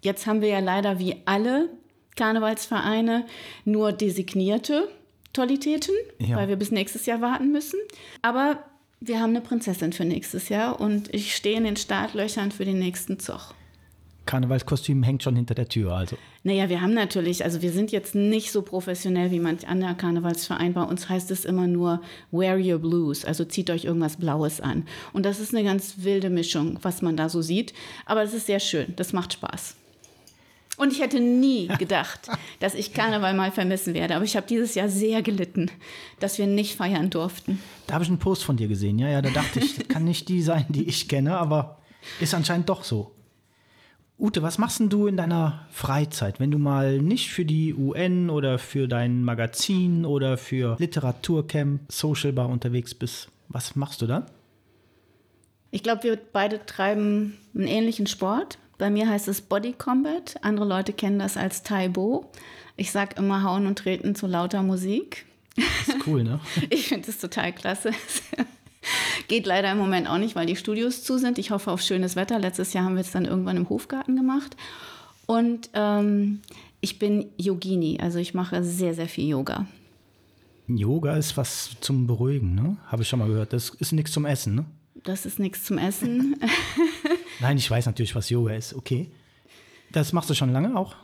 Jetzt 0.00 0.26
haben 0.26 0.40
wir 0.40 0.48
ja 0.48 0.58
leider 0.58 0.98
wie 0.98 1.16
alle 1.26 1.68
Karnevalsvereine 2.16 3.24
nur 3.64 3.92
designierte 3.92 4.88
Tollitäten, 5.32 5.94
ja. 6.18 6.36
weil 6.36 6.48
wir 6.48 6.56
bis 6.56 6.70
nächstes 6.70 7.06
Jahr 7.06 7.20
warten 7.20 7.52
müssen. 7.52 7.78
Aber 8.20 8.58
wir 9.00 9.20
haben 9.20 9.30
eine 9.30 9.40
Prinzessin 9.40 9.92
für 9.92 10.04
nächstes 10.04 10.48
Jahr 10.48 10.80
und 10.80 11.12
ich 11.14 11.34
stehe 11.34 11.56
in 11.56 11.64
den 11.64 11.76
Startlöchern 11.76 12.52
für 12.52 12.64
den 12.64 12.78
nächsten 12.78 13.18
Zug. 13.18 13.54
Karnevalskostüm 14.32 15.02
hängt 15.02 15.22
schon 15.22 15.36
hinter 15.36 15.54
der 15.54 15.68
Tür, 15.68 15.92
also. 15.92 16.16
Naja, 16.42 16.70
wir 16.70 16.80
haben 16.80 16.94
natürlich, 16.94 17.44
also 17.44 17.60
wir 17.60 17.70
sind 17.70 17.92
jetzt 17.92 18.14
nicht 18.14 18.50
so 18.50 18.62
professionell 18.62 19.30
wie 19.30 19.40
manch 19.40 19.68
anderer 19.68 19.92
Karnevalsverein. 19.92 20.72
Bei 20.72 20.84
uns 20.84 21.10
heißt 21.10 21.30
es 21.30 21.44
immer 21.44 21.66
nur 21.66 22.00
Wear 22.30 22.56
Your 22.56 22.78
Blues, 22.78 23.26
also 23.26 23.44
zieht 23.44 23.68
euch 23.68 23.84
irgendwas 23.84 24.16
Blaues 24.16 24.62
an. 24.62 24.86
Und 25.12 25.26
das 25.26 25.38
ist 25.38 25.54
eine 25.54 25.64
ganz 25.64 25.96
wilde 25.98 26.30
Mischung, 26.30 26.78
was 26.80 27.02
man 27.02 27.14
da 27.14 27.28
so 27.28 27.42
sieht. 27.42 27.74
Aber 28.06 28.22
es 28.22 28.32
ist 28.32 28.46
sehr 28.46 28.58
schön, 28.58 28.94
das 28.96 29.12
macht 29.12 29.34
Spaß. 29.34 29.76
Und 30.78 30.94
ich 30.94 31.02
hätte 31.02 31.20
nie 31.20 31.66
gedacht, 31.78 32.30
dass 32.58 32.74
ich 32.74 32.94
Karneval 32.94 33.34
mal 33.34 33.52
vermissen 33.52 33.92
werde. 33.92 34.16
Aber 34.16 34.24
ich 34.24 34.34
habe 34.34 34.46
dieses 34.46 34.74
Jahr 34.74 34.88
sehr 34.88 35.20
gelitten, 35.20 35.70
dass 36.20 36.38
wir 36.38 36.46
nicht 36.46 36.76
feiern 36.76 37.10
durften. 37.10 37.60
Da 37.86 37.94
habe 37.94 38.04
ich 38.04 38.08
einen 38.08 38.18
Post 38.18 38.44
von 38.44 38.56
dir 38.56 38.68
gesehen. 38.68 38.98
Ja, 38.98 39.10
ja, 39.10 39.20
da 39.20 39.28
dachte 39.28 39.60
ich, 39.60 39.76
das 39.76 39.88
kann 39.88 40.04
nicht 40.04 40.30
die 40.30 40.40
sein, 40.40 40.64
die 40.70 40.88
ich 40.88 41.06
kenne, 41.06 41.36
aber 41.36 41.82
ist 42.18 42.32
anscheinend 42.32 42.70
doch 42.70 42.82
so. 42.82 43.12
Ute, 44.22 44.40
was 44.40 44.56
machst 44.56 44.78
denn 44.78 44.88
du 44.88 45.08
in 45.08 45.16
deiner 45.16 45.66
Freizeit, 45.72 46.38
wenn 46.38 46.52
du 46.52 46.58
mal 46.58 46.98
nicht 46.98 47.30
für 47.30 47.44
die 47.44 47.74
UN 47.74 48.30
oder 48.30 48.60
für 48.60 48.86
dein 48.86 49.24
Magazin 49.24 50.04
oder 50.04 50.38
für 50.38 50.76
Literaturcamp, 50.78 51.90
Social 51.90 52.32
Bar 52.32 52.48
unterwegs 52.48 52.94
bist? 52.94 53.30
Was 53.48 53.74
machst 53.74 54.00
du 54.00 54.06
dann? 54.06 54.26
Ich 55.72 55.82
glaube, 55.82 56.04
wir 56.04 56.18
beide 56.32 56.64
treiben 56.64 57.36
einen 57.52 57.66
ähnlichen 57.66 58.06
Sport. 58.06 58.58
Bei 58.78 58.90
mir 58.90 59.08
heißt 59.08 59.26
es 59.26 59.40
Body 59.40 59.72
Combat. 59.72 60.36
Andere 60.42 60.66
Leute 60.66 60.92
kennen 60.92 61.18
das 61.18 61.36
als 61.36 61.64
Taibo. 61.64 62.30
Ich 62.76 62.92
sage 62.92 63.16
immer 63.16 63.42
Hauen 63.42 63.66
und 63.66 63.80
Treten 63.80 64.14
zu 64.14 64.28
lauter 64.28 64.62
Musik. 64.62 65.26
Das 65.56 65.96
ist 65.96 66.06
cool, 66.06 66.22
ne? 66.22 66.38
ich 66.70 66.86
finde 66.86 67.06
das 67.06 67.18
total 67.18 67.52
klasse. 67.52 67.90
Geht 69.28 69.46
leider 69.46 69.72
im 69.72 69.78
Moment 69.78 70.08
auch 70.08 70.18
nicht, 70.18 70.34
weil 70.36 70.46
die 70.46 70.56
Studios 70.56 71.02
zu 71.02 71.18
sind. 71.18 71.38
Ich 71.38 71.50
hoffe 71.50 71.70
auf 71.70 71.80
schönes 71.80 72.16
Wetter. 72.16 72.38
Letztes 72.38 72.72
Jahr 72.72 72.84
haben 72.84 72.94
wir 72.94 73.00
es 73.02 73.10
dann 73.10 73.24
irgendwann 73.24 73.56
im 73.56 73.68
Hofgarten 73.68 74.16
gemacht. 74.16 74.56
Und 75.26 75.70
ähm, 75.74 76.40
ich 76.80 76.98
bin 76.98 77.26
Yogini, 77.36 77.98
also 78.00 78.18
ich 78.18 78.34
mache 78.34 78.62
sehr, 78.64 78.94
sehr 78.94 79.08
viel 79.08 79.28
Yoga. 79.28 79.66
Yoga 80.66 81.16
ist 81.16 81.36
was 81.36 81.76
zum 81.80 82.06
Beruhigen, 82.06 82.54
ne? 82.54 82.76
Habe 82.86 83.02
ich 83.02 83.08
schon 83.08 83.18
mal 83.18 83.28
gehört. 83.28 83.52
Das 83.52 83.70
ist 83.70 83.92
nichts 83.92 84.12
zum 84.12 84.24
Essen, 84.24 84.54
ne? 84.54 84.64
Das 85.04 85.26
ist 85.26 85.38
nichts 85.38 85.64
zum 85.64 85.78
Essen. 85.78 86.36
Nein, 87.40 87.56
ich 87.56 87.70
weiß 87.70 87.86
natürlich, 87.86 88.14
was 88.14 88.30
Yoga 88.30 88.54
ist. 88.54 88.74
Okay. 88.74 89.10
Das 89.90 90.12
machst 90.12 90.30
du 90.30 90.34
schon 90.34 90.52
lange 90.52 90.76
auch? 90.76 90.94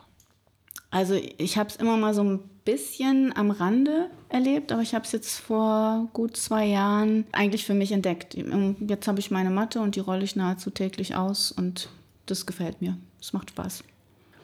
Also 0.91 1.15
ich 1.15 1.59
habe 1.59 1.69
es 1.69 1.77
immer 1.77 1.97
mal 1.97 2.15
so 2.15 2.23
ein 2.23 2.41
bisschen 2.65 3.37
am 3.37 3.51
Rande 3.51 4.11
erlebt, 4.29 4.73
aber 4.73 4.83
ich 4.83 4.95
habe 4.95 5.05
es 5.05 5.13
jetzt 5.13 5.39
vor 5.39 6.09
gut 6.13 6.37
zwei 6.37 6.67
Jahren 6.67 7.27
eigentlich 7.33 7.65
für 7.65 7.75
mich 7.75 7.93
entdeckt. 7.93 8.35
Jetzt 8.35 9.09
habe 9.09 9.21
ich 9.21 9.31
meine 9.31 9.51
Matte 9.51 9.81
und 9.81 9.97
die 9.97 10.01
rolle 10.01 10.25
ich 10.25 10.37
nahezu 10.37 10.71
täglich 10.71 11.15
aus 11.15 11.53
und 11.53 11.89
das 12.27 12.47
gefällt 12.47 12.81
mir. 12.81 12.97
Es 13.21 13.33
macht 13.33 13.51
Spaß. 13.51 13.85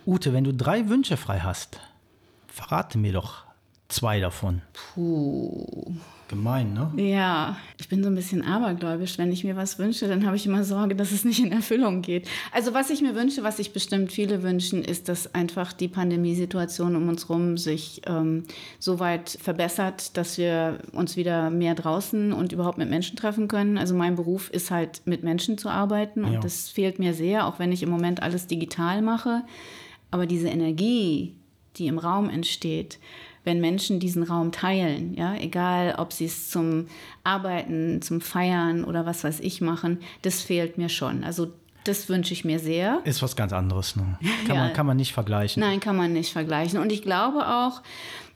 Ute, 0.06 0.32
wenn 0.32 0.44
du 0.44 0.52
drei 0.52 0.88
Wünsche 0.88 1.16
frei 1.16 1.40
hast, 1.40 1.80
verrate 2.46 2.98
mir 2.98 3.12
doch 3.12 3.44
zwei 3.88 4.20
davon. 4.20 4.62
Puh. 4.94 5.94
Gemein, 6.28 6.72
ne? 6.72 6.90
Ja, 6.96 7.56
ich 7.78 7.88
bin 7.88 8.02
so 8.02 8.08
ein 8.08 8.14
bisschen 8.14 8.42
abergläubisch. 8.42 9.18
Wenn 9.18 9.30
ich 9.30 9.44
mir 9.44 9.56
was 9.56 9.78
wünsche, 9.78 10.08
dann 10.08 10.24
habe 10.26 10.36
ich 10.36 10.46
immer 10.46 10.64
Sorge, 10.64 10.94
dass 10.96 11.12
es 11.12 11.24
nicht 11.24 11.38
in 11.44 11.52
Erfüllung 11.52 12.00
geht. 12.02 12.26
Also 12.50 12.72
was 12.72 12.88
ich 12.90 13.02
mir 13.02 13.14
wünsche, 13.14 13.42
was 13.42 13.58
sich 13.58 13.72
bestimmt 13.72 14.10
viele 14.10 14.42
wünschen, 14.42 14.82
ist, 14.82 15.08
dass 15.08 15.34
einfach 15.34 15.72
die 15.72 15.88
Pandemiesituation 15.88 16.96
um 16.96 17.08
uns 17.08 17.28
herum 17.28 17.58
sich 17.58 18.00
ähm, 18.06 18.44
so 18.78 19.00
weit 19.00 19.36
verbessert, 19.40 20.16
dass 20.16 20.38
wir 20.38 20.78
uns 20.92 21.16
wieder 21.16 21.50
mehr 21.50 21.74
draußen 21.74 22.32
und 22.32 22.52
überhaupt 22.52 22.78
mit 22.78 22.88
Menschen 22.88 23.16
treffen 23.16 23.46
können. 23.46 23.76
Also 23.76 23.94
mein 23.94 24.16
Beruf 24.16 24.50
ist 24.50 24.70
halt 24.70 25.02
mit 25.04 25.22
Menschen 25.24 25.58
zu 25.58 25.68
arbeiten 25.68 26.24
und 26.24 26.32
Ja. 26.34 26.40
das 26.40 26.68
fehlt 26.70 26.98
mir 26.98 27.12
sehr, 27.14 27.46
auch 27.46 27.58
wenn 27.58 27.70
ich 27.70 27.82
im 27.82 27.90
Moment 27.90 28.22
alles 28.22 28.46
digital 28.46 29.02
mache. 29.02 29.42
Aber 30.10 30.26
diese 30.26 30.48
Energie, 30.48 31.34
die 31.76 31.86
im 31.86 31.98
Raum 31.98 32.30
entsteht, 32.30 32.98
wenn 33.44 33.60
Menschen 33.60 34.00
diesen 34.00 34.22
Raum 34.22 34.52
teilen, 34.52 35.14
ja, 35.14 35.34
egal 35.36 35.94
ob 35.98 36.12
sie 36.12 36.24
es 36.24 36.50
zum 36.50 36.86
Arbeiten, 37.24 38.00
zum 38.02 38.20
Feiern 38.20 38.84
oder 38.84 39.06
was 39.06 39.22
weiß 39.24 39.40
ich 39.40 39.60
machen, 39.60 39.98
das 40.22 40.40
fehlt 40.42 40.78
mir 40.78 40.88
schon. 40.88 41.24
Also 41.24 41.48
das 41.84 42.08
wünsche 42.08 42.32
ich 42.32 42.44
mir 42.46 42.58
sehr. 42.58 43.00
Ist 43.04 43.22
was 43.22 43.36
ganz 43.36 43.52
anderes, 43.52 43.96
ne? 43.96 44.18
Kann, 44.46 44.56
Ja. 44.56 44.62
man, 44.64 44.72
kann 44.72 44.86
man 44.86 44.96
nicht 44.96 45.12
vergleichen. 45.12 45.60
Nein, 45.60 45.80
kann 45.80 45.96
man 45.96 46.12
nicht 46.12 46.32
vergleichen. 46.32 46.78
Und 46.78 46.90
ich 46.90 47.02
glaube 47.02 47.46
auch, 47.46 47.82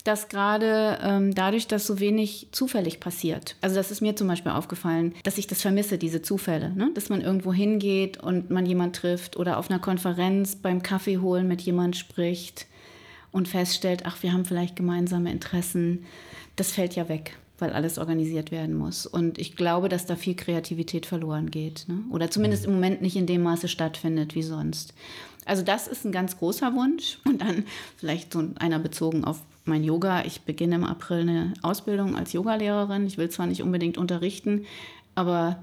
dass 0.04 0.28
gerade 0.28 0.98
ähm, 1.02 1.34
dadurch, 1.34 1.66
dass 1.66 1.86
so 1.86 1.98
wenig 2.00 2.48
zufällig 2.52 3.00
passiert, 3.00 3.56
also 3.62 3.76
das 3.76 3.90
ist 3.90 4.00
mir 4.00 4.14
zum 4.16 4.28
Beispiel 4.28 4.52
aufgefallen, 4.52 5.14
dass 5.24 5.38
ich 5.38 5.46
das 5.46 5.60
vermisse, 5.62 5.98
diese 5.98 6.22
Zufälle, 6.22 6.70
ne? 6.74 6.90
dass 6.94 7.08
man 7.08 7.20
irgendwo 7.20 7.52
hingeht 7.52 8.22
und 8.22 8.50
man 8.50 8.64
jemand 8.66 8.96
trifft 8.96 9.36
oder 9.36 9.58
auf 9.58 9.70
einer 9.70 9.80
Konferenz 9.80 10.56
beim 10.56 10.82
Kaffee 10.82 11.18
holen 11.18 11.48
mit 11.48 11.60
jemand 11.62 11.96
spricht 11.96 12.66
und 13.32 13.48
feststellt, 13.48 14.04
ach, 14.06 14.22
wir 14.22 14.32
haben 14.32 14.44
vielleicht 14.44 14.76
gemeinsame 14.76 15.30
Interessen. 15.30 16.04
Das 16.56 16.72
fällt 16.72 16.96
ja 16.96 17.08
weg, 17.08 17.36
weil 17.58 17.72
alles 17.72 17.98
organisiert 17.98 18.50
werden 18.50 18.74
muss. 18.74 19.06
Und 19.06 19.38
ich 19.38 19.56
glaube, 19.56 19.88
dass 19.88 20.06
da 20.06 20.16
viel 20.16 20.34
Kreativität 20.34 21.06
verloren 21.06 21.50
geht. 21.50 21.84
Ne? 21.88 22.00
Oder 22.10 22.30
zumindest 22.30 22.64
im 22.66 22.72
Moment 22.72 23.02
nicht 23.02 23.16
in 23.16 23.26
dem 23.26 23.42
Maße 23.42 23.68
stattfindet 23.68 24.34
wie 24.34 24.42
sonst. 24.42 24.94
Also 25.44 25.62
das 25.62 25.88
ist 25.88 26.04
ein 26.04 26.12
ganz 26.12 26.38
großer 26.38 26.74
Wunsch. 26.74 27.18
Und 27.24 27.42
dann 27.42 27.64
vielleicht 27.96 28.32
so 28.32 28.44
einer 28.58 28.78
bezogen 28.78 29.24
auf 29.24 29.42
mein 29.64 29.84
Yoga. 29.84 30.24
Ich 30.24 30.42
beginne 30.42 30.76
im 30.76 30.84
April 30.84 31.20
eine 31.20 31.54
Ausbildung 31.62 32.16
als 32.16 32.32
Yogalehrerin. 32.32 33.06
Ich 33.06 33.18
will 33.18 33.28
zwar 33.28 33.46
nicht 33.46 33.62
unbedingt 33.62 33.98
unterrichten, 33.98 34.64
aber 35.14 35.62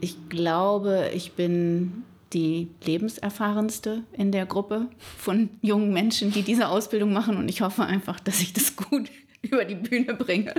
ich 0.00 0.28
glaube, 0.28 1.10
ich 1.14 1.32
bin 1.32 2.04
die 2.32 2.68
lebenserfahrenste 2.84 4.04
in 4.12 4.32
der 4.32 4.46
Gruppe 4.46 4.86
von 5.18 5.50
jungen 5.62 5.92
Menschen, 5.92 6.32
die 6.32 6.42
diese 6.42 6.68
Ausbildung 6.68 7.12
machen. 7.12 7.36
Und 7.36 7.48
ich 7.48 7.60
hoffe 7.60 7.84
einfach, 7.84 8.20
dass 8.20 8.40
ich 8.40 8.52
das 8.52 8.76
gut 8.76 9.10
über 9.42 9.64
die 9.64 9.74
Bühne 9.74 10.14
bringe 10.14 10.54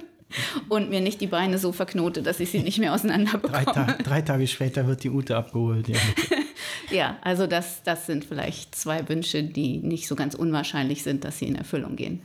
und 0.70 0.90
mir 0.90 1.02
nicht 1.02 1.22
die 1.22 1.28
Beine 1.28 1.58
so 1.58 1.72
verknote, 1.72 2.22
dass 2.22 2.40
ich 2.40 2.52
sie 2.52 2.60
nicht 2.60 2.80
mehr 2.80 2.94
auseinander 2.94 3.38
Drei, 3.38 3.66
bekomme. 3.66 3.98
Ta 3.98 4.04
drei 4.04 4.22
Tage 4.22 4.48
später 4.48 4.88
wird 4.88 5.04
die 5.04 5.10
Ute 5.10 5.36
abgeholt. 5.36 5.88
Ja. 5.88 5.98
Ja, 6.90 7.18
also 7.22 7.48
das, 7.48 7.84
das 7.84 8.06
sind 8.06 8.26
vielleicht 8.26 8.76
zwei 8.76 9.08
Wünsche, 9.08 9.44
die 9.44 9.78
nicht 9.78 10.08
so 10.08 10.16
ganz 10.16 10.36
unwahrscheinlich 10.36 11.04
sind, 11.04 11.24
dass 11.24 11.40
sie 11.40 11.46
in 11.46 11.56
Erfüllung 11.56 11.96
gehen. 11.96 12.22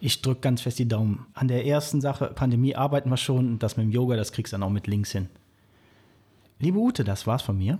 Ich 0.00 0.20
drücke 0.20 0.42
ganz 0.42 0.60
fest 0.60 0.78
die 0.78 0.88
Daumen. 0.88 1.26
An 1.32 1.48
der 1.48 1.66
ersten 1.66 2.00
Sache, 2.00 2.26
Pandemie, 2.34 2.74
arbeiten 2.74 3.08
wir 3.08 3.16
schon. 3.16 3.52
Und 3.52 3.62
das 3.62 3.76
mit 3.76 3.86
dem 3.86 3.92
Yoga, 3.92 4.16
das 4.16 4.32
kriegst 4.32 4.52
du 4.52 4.54
dann 4.54 4.62
auch 4.62 4.70
mit 4.70 4.86
links 4.86 5.12
hin. 5.12 5.28
Liebe 6.58 6.78
Ute, 6.78 7.04
das 7.04 7.26
war's 7.26 7.42
von 7.42 7.56
mir. 7.56 7.78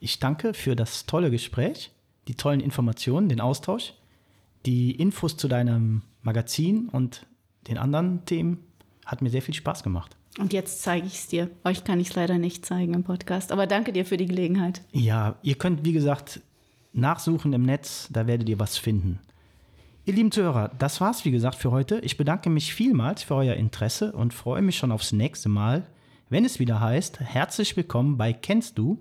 Ich 0.00 0.20
danke 0.20 0.54
für 0.54 0.76
das 0.76 1.06
tolle 1.06 1.30
Gespräch, 1.30 1.90
die 2.28 2.34
tollen 2.34 2.60
Informationen, 2.60 3.28
den 3.28 3.40
Austausch, 3.40 3.94
die 4.64 4.92
Infos 4.92 5.36
zu 5.36 5.48
deinem 5.48 6.02
Magazin 6.22 6.88
und 6.88 7.26
den 7.66 7.78
anderen 7.78 8.24
Themen. 8.24 8.64
Hat 9.04 9.22
mir 9.22 9.30
sehr 9.30 9.42
viel 9.42 9.54
Spaß 9.54 9.82
gemacht. 9.82 10.16
Und 10.38 10.52
jetzt 10.52 10.82
zeige 10.82 11.06
ich 11.06 11.14
es 11.14 11.26
dir. 11.26 11.50
Euch 11.64 11.82
kann 11.82 11.98
ich 11.98 12.10
es 12.10 12.14
leider 12.14 12.38
nicht 12.38 12.64
zeigen 12.64 12.94
im 12.94 13.02
Podcast, 13.02 13.50
aber 13.50 13.66
danke 13.66 13.92
dir 13.92 14.04
für 14.04 14.16
die 14.16 14.26
Gelegenheit. 14.26 14.82
Ja, 14.92 15.36
ihr 15.42 15.56
könnt, 15.56 15.84
wie 15.84 15.92
gesagt, 15.92 16.40
nachsuchen 16.92 17.52
im 17.52 17.62
Netz, 17.62 18.08
da 18.12 18.28
werdet 18.28 18.48
ihr 18.48 18.60
was 18.60 18.78
finden. 18.78 19.18
Ihr 20.04 20.14
lieben 20.14 20.30
Zuhörer, 20.30 20.70
das 20.78 21.00
war's, 21.00 21.24
wie 21.24 21.32
gesagt, 21.32 21.56
für 21.56 21.72
heute. 21.72 21.98
Ich 22.00 22.16
bedanke 22.16 22.50
mich 22.50 22.72
vielmals 22.72 23.24
für 23.24 23.34
euer 23.34 23.54
Interesse 23.54 24.12
und 24.12 24.32
freue 24.32 24.62
mich 24.62 24.78
schon 24.78 24.92
aufs 24.92 25.12
nächste 25.12 25.48
Mal, 25.48 25.86
wenn 26.30 26.44
es 26.44 26.58
wieder 26.60 26.78
heißt, 26.78 27.20
herzlich 27.20 27.76
willkommen 27.76 28.16
bei 28.16 28.32
Kennst 28.32 28.78
du, 28.78 28.98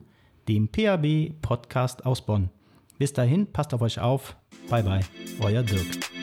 dem 0.48 0.70
PAB 0.70 1.34
Podcast 1.42 2.06
aus 2.06 2.26
Bonn. 2.26 2.50
Bis 2.98 3.14
dahin, 3.14 3.48
passt 3.52 3.74
auf 3.74 3.82
euch 3.82 4.00
auf. 4.00 4.36
Bye 4.70 4.84
bye, 4.84 5.02
euer 5.40 5.64
Dirk. 5.64 6.17